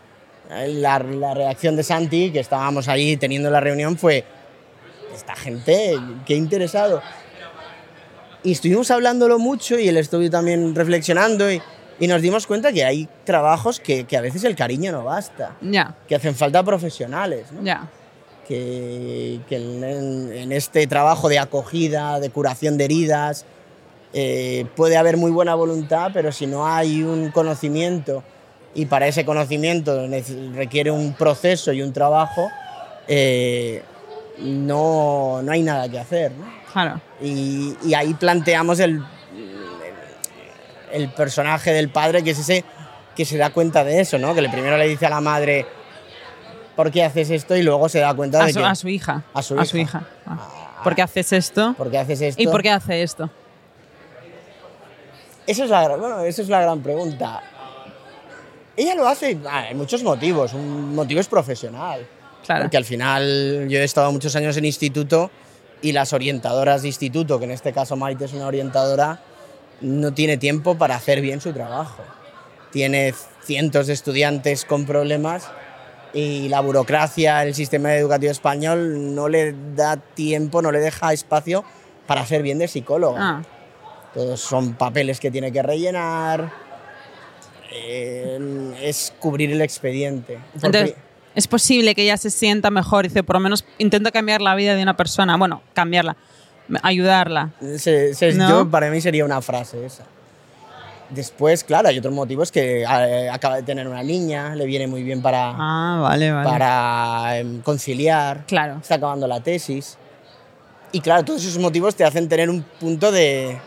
[0.50, 4.24] eh, la, la reacción de Santi, que estábamos ahí teniendo la reunión, fue,
[5.14, 7.02] esta gente, qué interesado.
[8.44, 11.62] Y estuvimos hablándolo mucho y él estuvo también reflexionando y,
[12.00, 15.58] y nos dimos cuenta que hay trabajos que, que a veces el cariño no basta,
[15.62, 17.62] Ya, que hacen falta profesionales, ¿no?
[17.62, 17.90] ya.
[18.50, 23.46] Que, que en, en este trabajo de acogida, de curación de heridas,
[24.12, 28.24] eh, puede haber muy buena voluntad, pero si no hay un conocimiento
[28.74, 30.08] y para ese conocimiento
[30.56, 32.50] requiere un proceso y un trabajo,
[33.08, 33.84] eh,
[34.40, 36.32] no, no hay nada que hacer.
[36.32, 36.46] ¿no?
[36.74, 37.00] Claro.
[37.22, 39.04] Y, y ahí planteamos el,
[40.92, 42.66] el personaje del padre, que es ese
[43.16, 44.34] que se da cuenta de eso, ¿no?
[44.34, 45.68] que le primero le dice a la madre,
[46.80, 47.58] ¿por qué haces esto?
[47.58, 48.66] Y luego se da cuenta A de su, que...
[48.66, 49.22] a su hija.
[49.34, 50.02] A su A su hija.
[50.26, 50.80] Ah.
[50.82, 51.74] ¿Por qué haces esto?
[51.78, 52.42] ¿Por qué haces esto?
[52.42, 53.30] ¿Y por qué hace esto?
[55.46, 57.44] Eso es la, bueno, esa es la gran pregunta.
[58.78, 60.54] Ella lo hace, ah, hay muchos motivos.
[60.54, 62.08] Un motivo es profesional.
[62.46, 62.62] Claro.
[62.62, 65.32] Porque al final yo he estado muchos años en instituto
[65.82, 69.20] y las orientadoras de instituto, que en este caso Maite es una orientadora,
[69.82, 72.04] no tiene tiempo para hacer bien su trabajo.
[72.72, 73.14] Tiene
[73.44, 75.50] cientos de estudiantes con problemas
[76.14, 81.64] y la burocracia, el sistema educativo español no le da tiempo, no le deja espacio
[82.08, 83.20] para ser bien de psicóloga.
[83.22, 83.42] Ah,
[84.14, 86.52] Todos son papeles que tiene que rellenar.
[87.72, 90.40] eh, es cubrir el expediente.
[90.56, 90.96] Entonces,
[91.36, 94.56] es posible que ella se sienta mejor y dice, por lo menos intento cambiar la
[94.56, 95.38] vida de una persona.
[95.38, 96.18] Bueno, cambiarla,
[96.82, 97.52] ayudarla.
[97.78, 98.50] se- se- ¿No?
[98.50, 100.04] yo, para mí sería una frase esa.
[101.10, 105.02] Después, claro, hay otros motivos que eh, acaba de tener una niña, le viene muy
[105.02, 106.48] bien para, Ah, vale, vale.
[106.50, 108.46] para em, conciliar.
[108.46, 108.78] Claro.
[108.80, 109.98] Está acabando la tesis.
[110.92, 113.58] Y claro, todos esos motivos te hacen tener un punto de,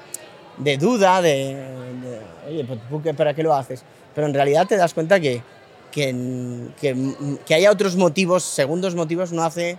[0.58, 3.82] de duda, de, de, oye, pues, ¿tú qué- ¿para qué lo haces?
[4.14, 5.42] Pero en realidad te das cuenta que,
[5.90, 6.96] que, que,
[7.44, 9.78] que haya otros motivos, segundos motivos, no hace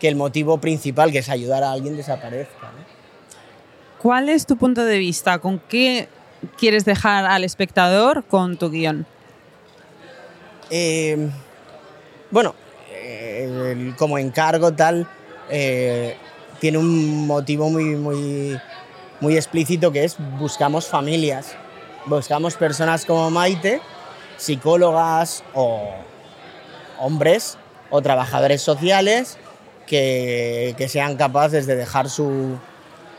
[0.00, 2.72] que el motivo principal, que es ayudar a alguien, desaparezca.
[2.72, 2.84] ¿no?
[4.02, 5.38] ¿Cuál es tu punto de vista?
[5.38, 6.08] ¿Con qué
[6.56, 9.06] quieres dejar al espectador con tu guion?
[10.70, 11.28] Eh,
[12.30, 12.54] bueno,
[12.90, 15.06] eh, como encargo tal,
[15.50, 16.16] eh,
[16.60, 18.58] tiene un motivo muy, muy,
[19.20, 21.54] muy explícito que es buscamos familias,
[22.06, 23.80] buscamos personas como Maite,
[24.36, 25.90] psicólogas o
[26.98, 27.58] hombres
[27.90, 29.38] o trabajadores sociales
[29.86, 32.58] que, que sean capaces de dejar su,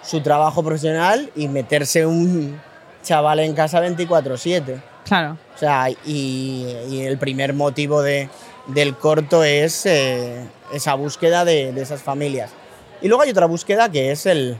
[0.01, 2.59] su trabajo profesional y meterse un
[3.05, 4.81] chaval en casa 24/7.
[5.05, 5.37] Claro.
[5.55, 8.27] O sea, y, y el primer motivo de,
[8.67, 10.43] del corto es eh,
[10.73, 12.51] esa búsqueda de, de esas familias.
[13.01, 14.57] Y luego hay otra búsqueda que es el...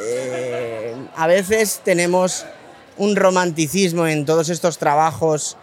[0.00, 2.44] eh, a veces tenemos
[2.96, 5.56] un romanticismo en todos estos trabajos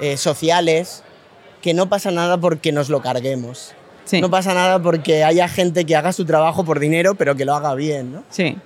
[0.00, 1.02] eh, sociales
[1.62, 3.74] que no pasa nada porque nos lo carguemos.
[4.20, 7.54] No pasa nada porque haya gente que haga su trabajo por dinero, pero que lo
[7.54, 8.22] haga bien, ¿no?
[8.28, 8.56] Sí.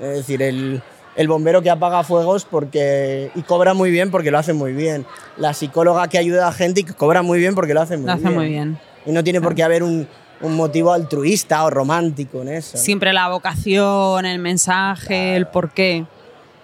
[0.00, 0.82] Es decir, el,
[1.18, 5.04] el bombero que apaga fuegos porque, y cobra muy bien porque lo hace muy bien.
[5.36, 8.06] La psicóloga que ayuda a gente y que cobra muy bien porque lo hace muy
[8.06, 8.34] Lo hace bien.
[8.34, 8.78] muy bien.
[9.04, 10.06] Y no tiene por qué haber un,
[10.40, 12.78] un motivo altruista o romántico en eso.
[12.78, 16.06] Siempre la vocación, el mensaje, el porqué.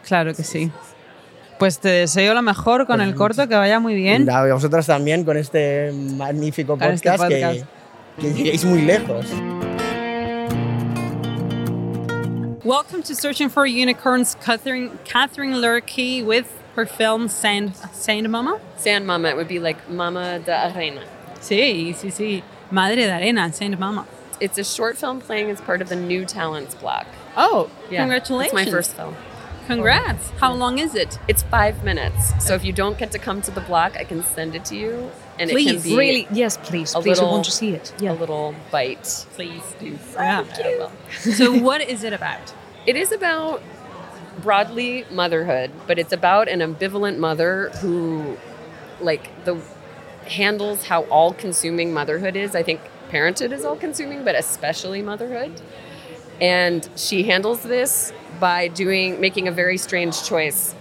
[0.07, 0.71] Claro que sí.
[1.59, 4.25] Pues te deseo lo mejor con el corto, que vaya muy bien.
[4.27, 7.67] Y a vosotras también con este magnífico Con este podcast, podcast.
[8.19, 9.27] Que, que lleguéis muy lejos.
[12.65, 18.59] Welcome to Searching for Unicorns, Catherine, Catherine Lurkey with her film Sand, Sand Mama.
[18.79, 21.05] Sand Mama, it would be like Mama de Arena.
[21.41, 22.43] Sí, sí, sí.
[22.71, 24.07] Madre de Arena, Sand Mama.
[24.41, 27.07] It's a short film playing as part of the New Talents block.
[27.37, 28.59] Oh, Yeah, congratulations.
[28.59, 29.15] It's my first film.
[29.67, 30.31] Congrats.
[30.41, 31.19] How long is it?
[31.29, 32.33] It's five minutes.
[32.43, 34.77] So if you don't get to come to the block, I can send it to
[34.77, 35.11] you.
[35.39, 37.71] And it can Please, be really, yes, please, a please, we little, want to see
[37.71, 37.93] it.
[37.99, 38.13] Yeah.
[38.13, 39.27] A little bite.
[39.35, 39.99] Please do.
[40.15, 40.45] Yeah.
[41.11, 42.55] So what is it about?
[42.87, 43.63] It is about
[44.43, 48.37] broadly motherhood, but it's about an ambivalent mother who,
[49.01, 49.61] like, the
[50.27, 52.55] handles how all-consuming motherhood is.
[52.55, 55.61] I think parenthood is all-consuming, but especially motherhood.
[56.41, 60.75] And she handles this by doing making a very strange choice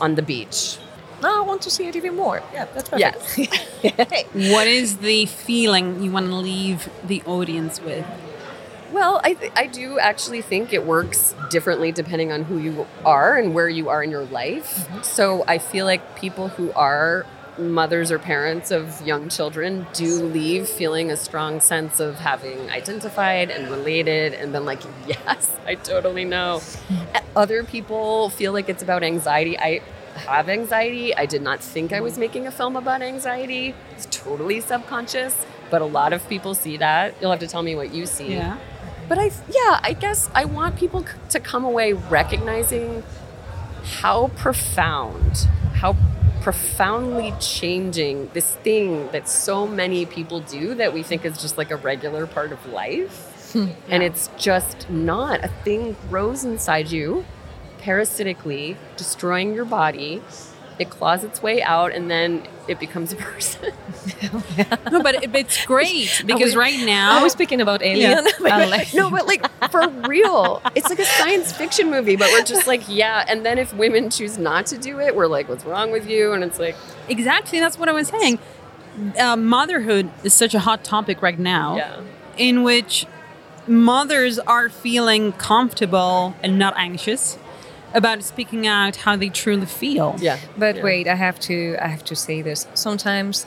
[0.00, 0.78] on the beach.
[1.22, 2.42] No, I want to see it even more.
[2.52, 3.38] Yeah, that's perfect.
[3.82, 4.24] Yes.
[4.52, 8.06] what is the feeling you want to leave the audience with?
[8.92, 13.36] Well, I, th- I do actually think it works differently depending on who you are
[13.36, 14.76] and where you are in your life.
[14.76, 15.02] Mm-hmm.
[15.02, 17.26] So I feel like people who are
[17.58, 23.50] mothers or parents of young children do leave feeling a strong sense of having identified
[23.50, 26.60] and related and then like yes i totally know
[27.36, 29.80] other people feel like it's about anxiety i
[30.16, 34.60] have anxiety i did not think i was making a film about anxiety it's totally
[34.60, 38.06] subconscious but a lot of people see that you'll have to tell me what you
[38.06, 38.56] see Yeah.
[39.08, 43.02] but I, yeah, I guess I want people to come away recognizing
[44.00, 45.96] how profound, how
[46.42, 51.70] profoundly changing this thing that so many people do that we think is just like
[51.70, 53.50] a regular part of life.
[53.52, 53.68] Hmm.
[53.88, 55.44] And it's just not.
[55.44, 57.24] A thing grows inside you
[57.86, 60.20] parasitically, destroying your body.
[60.78, 63.72] It claws its way out and then it becomes a person.
[64.90, 68.24] No, but it, it's great because we- right now Are we speaking about Alien?
[68.40, 68.84] Yeah.
[68.94, 72.16] no, but like for real, it's like a science fiction movie.
[72.16, 73.24] But we're just like, yeah.
[73.28, 76.32] And then if women choose not to do it, we're like, what's wrong with you?
[76.32, 76.76] And it's like,
[77.08, 78.38] Exactly, that's what I was saying.
[79.18, 82.00] Uh, motherhood is such a hot topic right now, Yeah.
[82.36, 83.06] in which
[83.66, 87.36] mothers are feeling comfortable and not anxious
[87.96, 90.14] about speaking out how they truly feel.
[90.18, 90.38] Yeah.
[90.56, 92.66] But wait, I have to I have to say this.
[92.74, 93.46] Sometimes,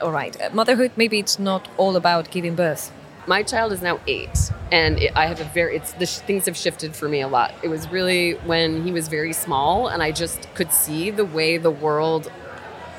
[0.00, 2.84] all right, uh, motherhood maybe it's not all about giving birth.
[3.26, 4.36] my child is now eight,
[4.72, 5.76] and it, I have a very.
[5.78, 7.50] It's the sh- things have shifted for me a lot.
[7.62, 11.50] It was really when he was very small, and I just could see the way
[11.58, 12.24] the world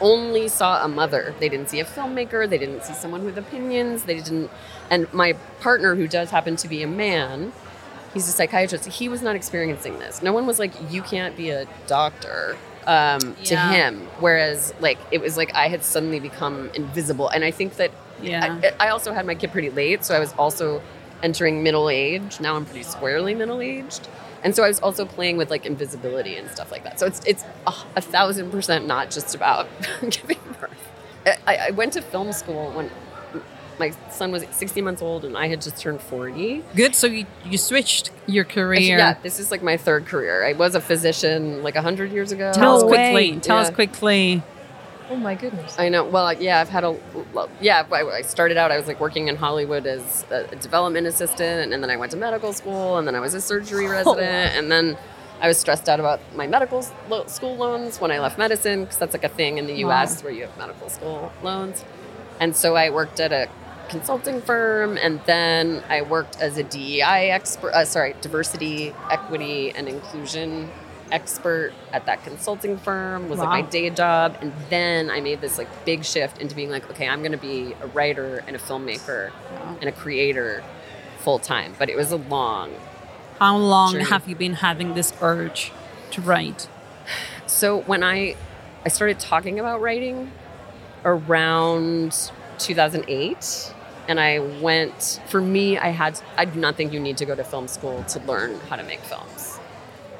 [0.01, 1.23] only saw a mother.
[1.39, 2.49] They didn't see a filmmaker.
[2.49, 4.03] They didn't see someone with opinions.
[4.03, 4.49] They didn't.
[4.89, 7.51] And my partner, who does happen to be a man,
[8.13, 8.85] he's a psychiatrist.
[8.85, 10.21] He was not experiencing this.
[10.21, 12.55] No one was like, "You can't be a doctor."
[12.85, 17.49] Um, to him, whereas like it was like I had suddenly become invisible, and I
[17.51, 17.91] think that
[18.21, 18.59] Yeah.
[18.79, 20.81] I, I also had my kid pretty late, so I was also
[21.21, 22.41] entering middle age.
[22.41, 24.09] Now I'm pretty squarely middle aged,
[24.43, 26.99] and so I was also playing with like invisibility and stuff like that.
[26.99, 29.69] So it's it's a, a thousand percent not just about
[30.01, 30.91] giving birth.
[31.47, 32.91] I, I went to film school when
[33.79, 36.63] my son was 60 months old and I had just turned 40.
[36.75, 38.97] Good, so you, you switched your career.
[38.97, 40.45] Yeah, this is like my third career.
[40.45, 42.51] I was a physician like 100 years ago.
[42.53, 43.13] Tell us No quickly.
[43.33, 43.39] way.
[43.39, 44.43] Tell us quickly.
[45.09, 45.77] Oh my goodness.
[45.77, 46.05] I know.
[46.05, 46.97] Well, yeah, I've had a.
[47.33, 48.71] well, Yeah, I I started out.
[48.71, 52.17] I was like working in Hollywood as a development assistant, and then I went to
[52.17, 54.97] medical school, and then I was a surgery oh, resident, and then
[55.41, 56.81] I was stressed out about my medical
[57.27, 60.17] school loans when I left medicine because that's like a thing in the U.S.
[60.17, 60.23] Wow.
[60.23, 61.83] where you have medical school loans,
[62.39, 63.49] and so I worked at a
[63.93, 67.71] consulting firm, and then I worked as a DEI expert.
[67.73, 70.69] Uh, sorry, diversity, equity, and inclusion
[71.11, 75.59] expert at that consulting firm was like my day job and then i made this
[75.59, 78.59] like big shift into being like okay i'm going to be a writer and a
[78.59, 79.31] filmmaker
[79.79, 80.63] and a creator
[81.19, 82.71] full time but it was a long
[83.37, 84.05] How long journey.
[84.05, 85.71] have you been having this urge
[86.11, 86.67] to write?
[87.45, 88.35] So when I
[88.85, 90.31] I started talking about writing
[91.05, 93.72] around 2008
[94.07, 97.35] and I went for me I had I do not think you need to go
[97.35, 99.59] to film school to learn how to make films.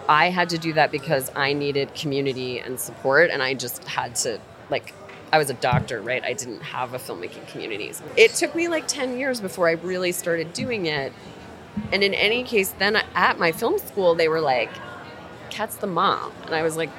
[0.07, 4.15] I had to do that because I needed community and support and I just had
[4.17, 4.93] to like
[5.31, 6.23] I was a doctor, right?
[6.23, 7.91] I didn't have a filmmaking community.
[8.15, 11.11] It took me like 10 years before I really started doing it.
[11.91, 14.69] And in any case, then at my film school, they were like,
[15.49, 16.31] Kat's the mom.
[16.45, 16.91] And I was like,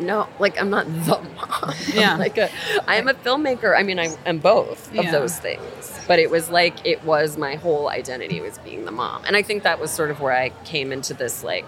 [0.00, 1.74] no, like I'm not the mom.
[1.92, 2.16] Yeah.
[2.16, 2.50] Like a,
[2.88, 3.76] I am a filmmaker.
[3.78, 5.10] I mean, I am both of Yeah.
[5.12, 6.00] those things.
[6.06, 9.42] But it was like it was my whole identity was being the mom, and I
[9.42, 11.66] think that was sort of where I came into this like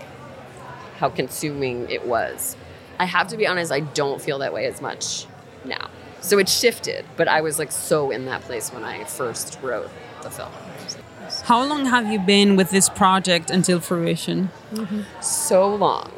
[0.98, 2.56] how consuming it was.
[2.98, 5.26] I have to be honest, I don't feel that way as much
[5.64, 5.88] now.
[6.20, 9.90] So it shifted, but I was like so in that place when I first wrote
[10.22, 10.50] the film.
[11.44, 14.50] How long have you been with this project until fruition?
[15.20, 16.10] so long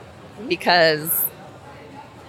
[0.48, 1.24] because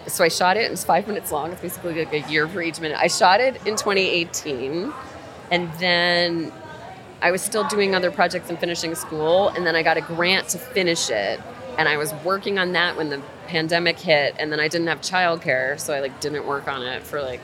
[0.08, 0.72] so I shot it.
[0.72, 1.52] It's five minutes long.
[1.52, 2.98] It's basically like a year for each minute.
[3.00, 4.94] I shot it in 2018,
[5.52, 6.52] and then
[7.22, 10.50] I was still doing other projects and finishing school, and then I got a grant
[10.50, 11.40] to finish it,
[11.78, 15.02] and I was working on that when the pandemic hit, and then I didn't have
[15.02, 17.42] childcare, so I like didn't work on it for like.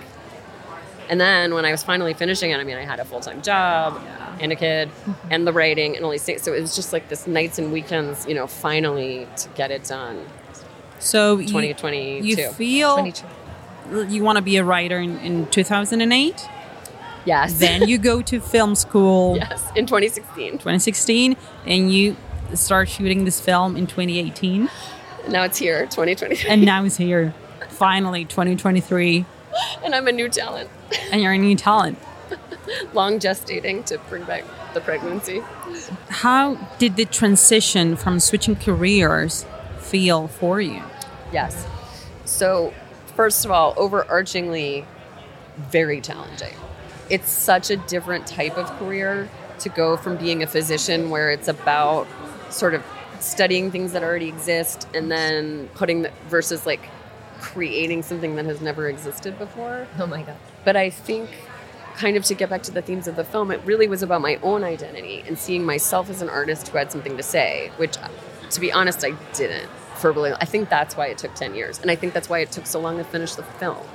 [1.08, 3.42] And then when I was finally finishing it, I mean, I had a full time
[3.44, 4.02] job
[4.40, 4.90] and a kid,
[5.30, 6.42] and the writing and all these things.
[6.42, 9.84] So it was just like this nights and weekends, you know, finally to get it
[9.84, 10.26] done.
[11.00, 12.26] So you- 2022.
[12.28, 13.12] You feel
[14.08, 16.48] you want to be a writer in, in 2008?
[17.26, 17.54] Yes.
[17.60, 19.36] Then you go to film school.
[19.42, 20.54] Yes, in 2016.
[20.54, 21.36] 2016,
[21.66, 22.16] and you
[22.54, 24.70] start shooting this film in 2018.
[25.30, 26.48] Now it's here, 2023.
[26.50, 27.34] And now it's here,
[27.70, 29.26] finally, 2023,
[29.84, 30.70] and I'm a new talent.
[31.12, 31.98] and you're a new talent.
[32.94, 34.44] Long gestating to bring back
[34.76, 35.42] the pregnancy.
[36.10, 39.46] How did the transition from switching careers
[39.96, 40.84] feel for you?
[41.32, 41.66] Yes.
[42.26, 42.74] So,
[43.16, 44.86] first of all, overarchingly,
[45.58, 46.54] very challenging.
[47.10, 49.30] It's such a different type of career
[49.60, 52.08] to go from being a physician, where it's about
[52.50, 52.84] sort of
[53.22, 56.82] studying things that already exist and then putting the, versus like
[57.40, 59.88] creating something that has never existed before.
[59.98, 60.36] Oh my God.
[60.66, 61.30] But I think,
[61.96, 64.20] kind of to get back to the themes of the film, it really was about
[64.20, 67.96] my own identity and seeing myself as an artist who had something to say, which,
[68.50, 70.34] to be honest, I didn't verbally.
[70.34, 71.80] I think that's why it took 10 years.
[71.80, 73.86] And I think that's why it took so long to finish the film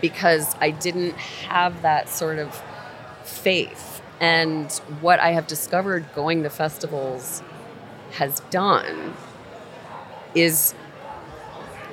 [0.00, 2.62] because I didn't have that sort of
[3.24, 4.02] faith.
[4.20, 4.70] And
[5.00, 7.42] what I have discovered going to festivals
[8.12, 9.14] has done
[10.34, 10.74] is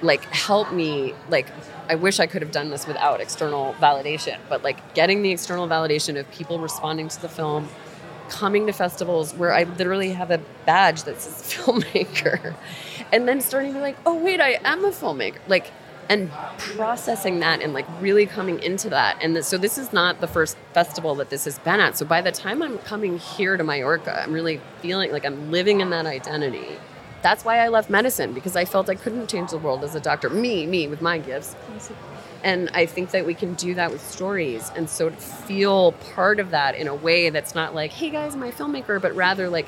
[0.01, 1.47] like help me like
[1.89, 5.67] I wish I could have done this without external validation, but like getting the external
[5.67, 7.67] validation of people responding to the film,
[8.29, 12.55] coming to festivals where I literally have a badge that says filmmaker,
[13.11, 15.71] and then starting to be like, oh wait, I am a filmmaker, like,
[16.09, 19.17] and processing that and like really coming into that.
[19.21, 21.97] And so this is not the first festival that this has been at.
[21.97, 25.79] So by the time I'm coming here to Mallorca, I'm really feeling like I'm living
[25.79, 26.77] in that identity.
[27.21, 30.01] That's why I left medicine because I felt I couldn't change the world as a
[30.01, 30.29] doctor.
[30.29, 31.55] Me, me with my gifts.
[32.43, 34.69] And I think that we can do that with stories.
[34.75, 38.33] And so to feel part of that in a way that's not like, hey guys,
[38.33, 39.67] I'm a filmmaker, but rather like,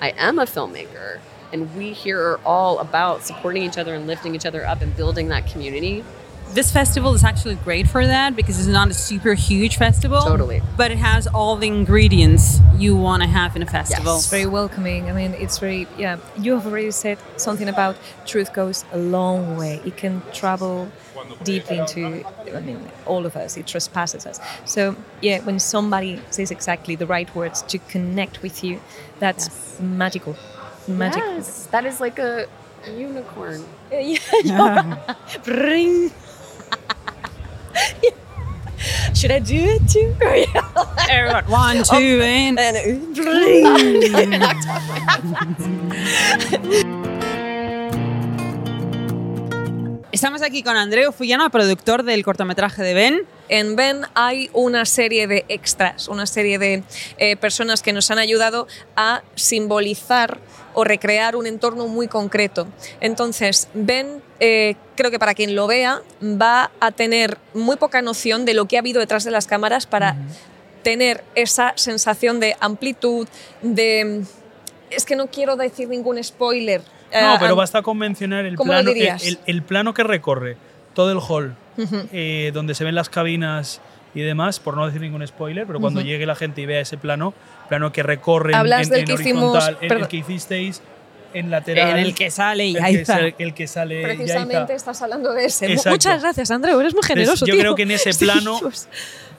[0.00, 1.20] I am a filmmaker.
[1.54, 4.94] And we here are all about supporting each other and lifting each other up and
[4.96, 6.04] building that community.
[6.50, 10.20] This festival is actually great for that because it's not a super huge festival.
[10.20, 10.62] Totally.
[10.76, 14.16] But it has all the ingredients you want to have in a festival.
[14.16, 15.08] It's very welcoming.
[15.08, 16.18] I mean, it's very, yeah.
[16.36, 17.96] You have already said something about
[18.26, 19.80] truth goes a long way.
[19.84, 20.90] It can travel
[21.44, 23.56] deeply into, I mean, all of us.
[23.56, 24.40] It trespasses us.
[24.64, 28.80] So, yeah, when somebody says exactly the right words to connect with you,
[29.20, 30.36] that's magical.
[30.86, 31.36] Magical.
[31.36, 32.46] Yes, that is like a
[32.86, 33.64] unicorn.
[33.90, 34.16] yeah.
[35.44, 36.10] Bring.
[39.14, 40.14] Should I do it too?
[41.08, 42.58] Everyone, one, two, and.
[50.12, 53.26] Estamos aquí con Andreu Fullana, productor del cortometraje de Ben.
[53.48, 56.82] En Ben hay una serie de extras, una serie de
[57.18, 58.66] eh, personas que nos han ayudado
[58.96, 60.38] a simbolizar
[60.74, 62.66] o recrear un entorno muy concreto.
[63.00, 68.44] Entonces, Ben, eh, creo que para quien lo vea, va a tener muy poca noción
[68.44, 70.16] de lo que ha habido detrás de las cámaras para
[70.82, 73.26] tener esa sensación de amplitud,
[73.62, 74.22] de...
[74.90, 76.80] Es que no quiero decir ningún spoiler.
[77.12, 79.26] No, eh, pero an- basta con mencionar el ¿Cómo lo plano, el, dirías?
[79.26, 80.56] el- el plano que recorre
[80.94, 81.56] todo el hall,
[82.12, 83.80] eh, donde se ven las cabinas
[84.14, 86.96] y demás, por no decir ningún spoiler, pero cuando llegue la gente y vea ese
[86.96, 87.34] plano,
[87.76, 90.00] plano que recorre en- Hablas en, del en que hicimos- perdón.
[90.02, 90.82] el que hicisteis
[91.32, 91.98] en lateral.
[91.98, 93.12] En el que sale el que Yaiza.
[93.14, 94.14] sale- El que sale Yaiza.
[94.16, 95.66] Precisamente estás hablando de ese.
[95.66, 95.90] Exacto.
[95.90, 97.46] Muchas gracias, Andreu, eres muy Entonces, generoso.
[97.46, 97.60] yo tío.
[97.60, 98.88] creo que en ese Sí, plano pues,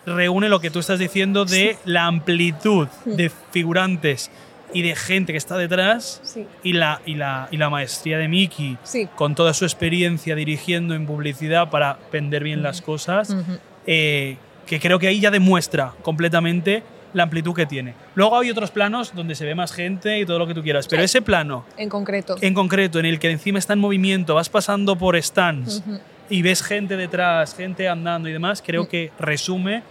[0.05, 3.11] reúne lo que tú estás diciendo de la amplitud Mm.
[3.15, 4.29] de figurantes
[4.73, 6.45] y de gente que está detrás Sí.
[6.63, 9.07] y, la, y, la, y la maestría de Miki Sí.
[9.15, 13.57] con toda su experiencia dirigiendo en publicidad para vender bien las cosas, Ujú.
[13.87, 14.35] eh,
[14.67, 16.83] que creo que ahí ya demuestra completamente
[17.15, 17.95] la amplitud que tiene.
[18.13, 20.87] Luego hay otros planos donde se ve más gente y todo lo que tú quieras,
[20.87, 22.35] pero ese plano En concreto.
[22.41, 25.81] en concreto en el que encima está en movimiento, vas pasando por stands
[26.29, 29.81] y ves gente detrás, gente andando y demás, creo que resume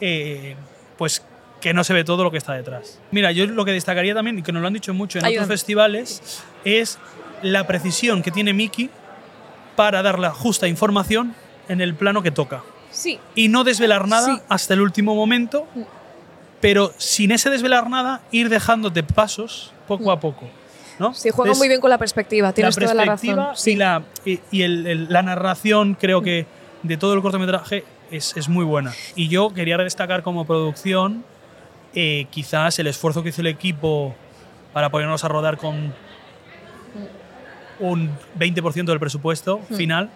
[0.00, 0.54] eh,
[0.98, 1.24] pues
[1.60, 3.00] que no se ve todo lo que está detrás.
[3.10, 5.44] Mira, yo lo que destacaría también, y que nos lo han dicho mucho en Ayúdame.
[5.46, 6.98] otros festivales, es
[7.42, 8.90] la precisión que tiene Miki
[9.74, 11.34] para dar la justa información
[11.68, 12.62] en el plano que toca.
[12.90, 13.18] Sí.
[13.34, 14.42] Y no desvelar nada Sí.
[14.50, 15.66] hasta el último momento,
[16.64, 20.48] pero sin ese desvelar nada, ir dejándote pasos poco a poco.
[20.98, 21.12] ¿no?
[21.12, 23.52] Sí, juega Entonces, muy bien con la perspectiva, tienes la toda la razón.
[23.66, 26.46] y, la, y, y el- el- la narración creo que
[26.84, 28.92] de todo el cortometraje es, es muy buena.
[29.16, 31.24] Y yo quería destacar como producción
[31.94, 34.14] eh, quizás el esfuerzo que hizo el equipo
[34.72, 35.92] para ponernos a rodar con
[37.80, 39.74] un 20% del presupuesto Mm.
[39.74, 40.10] final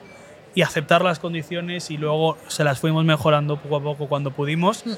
[0.54, 4.84] y aceptar las condiciones y luego se las fuimos mejorando poco a poco cuando pudimos.
[4.86, 4.92] Mm.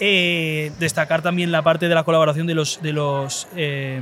[0.00, 4.00] Eh, destacar también la parte de la colaboración de los, de los, eh,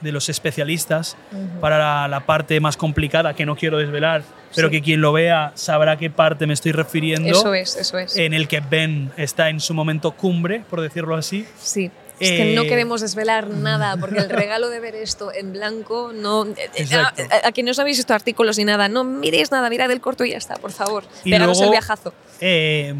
[0.00, 1.60] de los especialistas Ujú.
[1.60, 4.22] para la, la parte más complicada que no quiero desvelar,
[4.54, 4.72] pero Sí.
[4.76, 7.28] que quien lo vea sabrá qué parte me estoy refiriendo.
[7.28, 8.16] Eso es, eso es.
[8.16, 11.44] En el que Ben está en su momento cumbre, por decirlo así.
[11.60, 11.90] Sí.
[12.18, 16.12] Es que no Eh, queremos desvelar nada, porque el regalo de ver esto en blanco,
[16.14, 16.46] no.
[16.46, 17.22] eh, Exacto.
[17.44, 20.00] A, a quien no os habéis visto artículos ni nada, no miréis nada, mirad el
[20.00, 21.04] corto y ya está, por favor.
[21.24, 22.14] Y Pegaros el viajazo.
[22.40, 22.94] eh,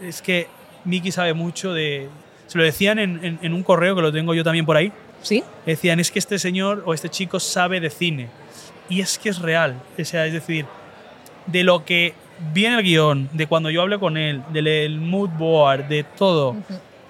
[0.00, 0.46] es que
[0.86, 2.08] Miki sabe mucho de.
[2.46, 4.92] Se lo decían en, en- en un correo que lo tengo yo también por ahí.
[5.22, 5.42] Sí.
[5.66, 8.28] Decían, es que este señor o este chico sabe de cine.
[8.88, 9.74] Y es que es real.
[10.00, 10.64] O sea, es decir,
[11.46, 12.14] de lo que
[12.54, 16.54] viene el guion, de cuando yo hablé con él, del mood board, de todo,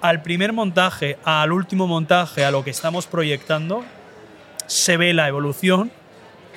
[0.01, 3.83] al primer montaje, al último montaje, a lo que estamos proyectando,
[4.65, 5.91] se ve la evolución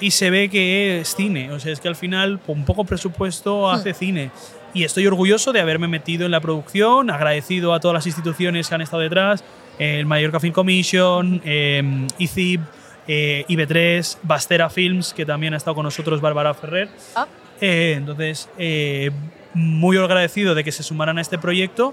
[0.01, 1.53] y se ve que es cine.
[1.53, 4.31] O sea, es que al final, con poco presupuesto, hace cine.
[4.73, 8.75] Y estoy orgulloso de haberme metido en la producción, agradecido a todas las instituciones que
[8.75, 9.43] han estado detrás,
[9.79, 12.61] el Mallorca Film Commission, eh, ICIB,
[13.09, 16.89] eh, IB3, Bastera Films, que también ha estado con nosotros Bárbara Ferrer.
[17.17, 17.27] Ah.
[17.61, 19.11] Eh, entonces, eh,
[19.55, 21.93] muy agradecido de que se sumaran a este proyecto.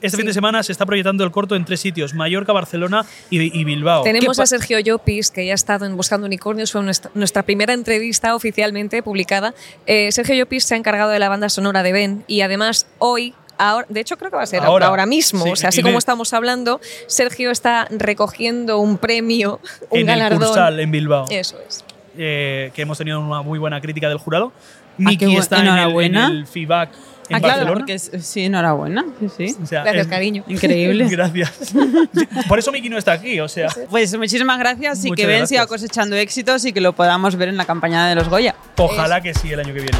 [0.00, 3.58] Este fin de semana se está proyectando el corto en tres sitios, Mallorca, Barcelona y,
[3.58, 4.02] y Bilbao.
[4.04, 7.42] Tenemos ¿Qué a Sergio Llopis, que ya ha estado en Buscando Unicornios, fue nuestra, nuestra
[7.42, 9.54] primera entrevista oficialmente publicada.
[9.86, 13.34] Eh, Sergio Llopis se ha encargado de la banda sonora de Ben y además hoy.
[13.56, 15.06] Ahora, de hecho, creo que va a ser ahora, Ahora.
[15.06, 15.44] mismo.
[15.44, 20.18] Sí, o sea, así como estamos hablando, Sergio está recogiendo un premio, un en el
[20.18, 20.48] galardón.
[20.48, 21.26] Cursal en Bilbao.
[21.30, 21.84] Eso es.
[22.18, 24.52] eh, que hemos tenido una muy buena crítica del jurado.
[24.98, 26.26] Miki bu- está en el, en enhorabuena.
[26.28, 26.90] el feedback
[27.28, 27.74] en Ah, claro, Barcelona.
[27.78, 29.04] porque es- sí, enhorabuena.
[29.18, 29.56] Sí, sí.
[29.62, 30.44] O sea, Gracias, es- cariño.
[30.48, 31.06] Increíble.
[31.10, 31.72] Gracias.
[32.48, 33.68] Por eso Miki no está aquí, o sea.
[33.88, 37.48] Pues muchísimas gracias y Muchas que Ben siga cosechando éxitos y que lo podamos ver
[37.48, 38.54] en la campaña de los Goya.
[38.76, 39.98] Ojalá que sí el año que viene.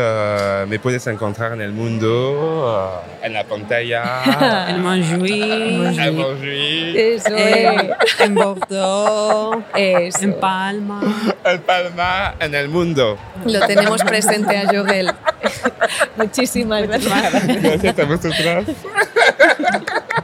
[0.00, 4.02] Eh, me puedes encontrar en el mundo, eh, en la pantalla.
[4.68, 5.98] En Montjuïc.
[5.98, 6.96] En Montjuïc.
[6.96, 7.90] Eso Eh,
[8.20, 9.64] en Bordeaux.
[9.74, 10.18] Eso.
[10.24, 11.00] En Palma.
[11.44, 13.18] En Palma, en el mundo.
[13.44, 15.10] Lo tenemos presente a Joel.
[16.16, 17.62] Muchísimas gracias.
[17.62, 18.64] Gracias a vosotras.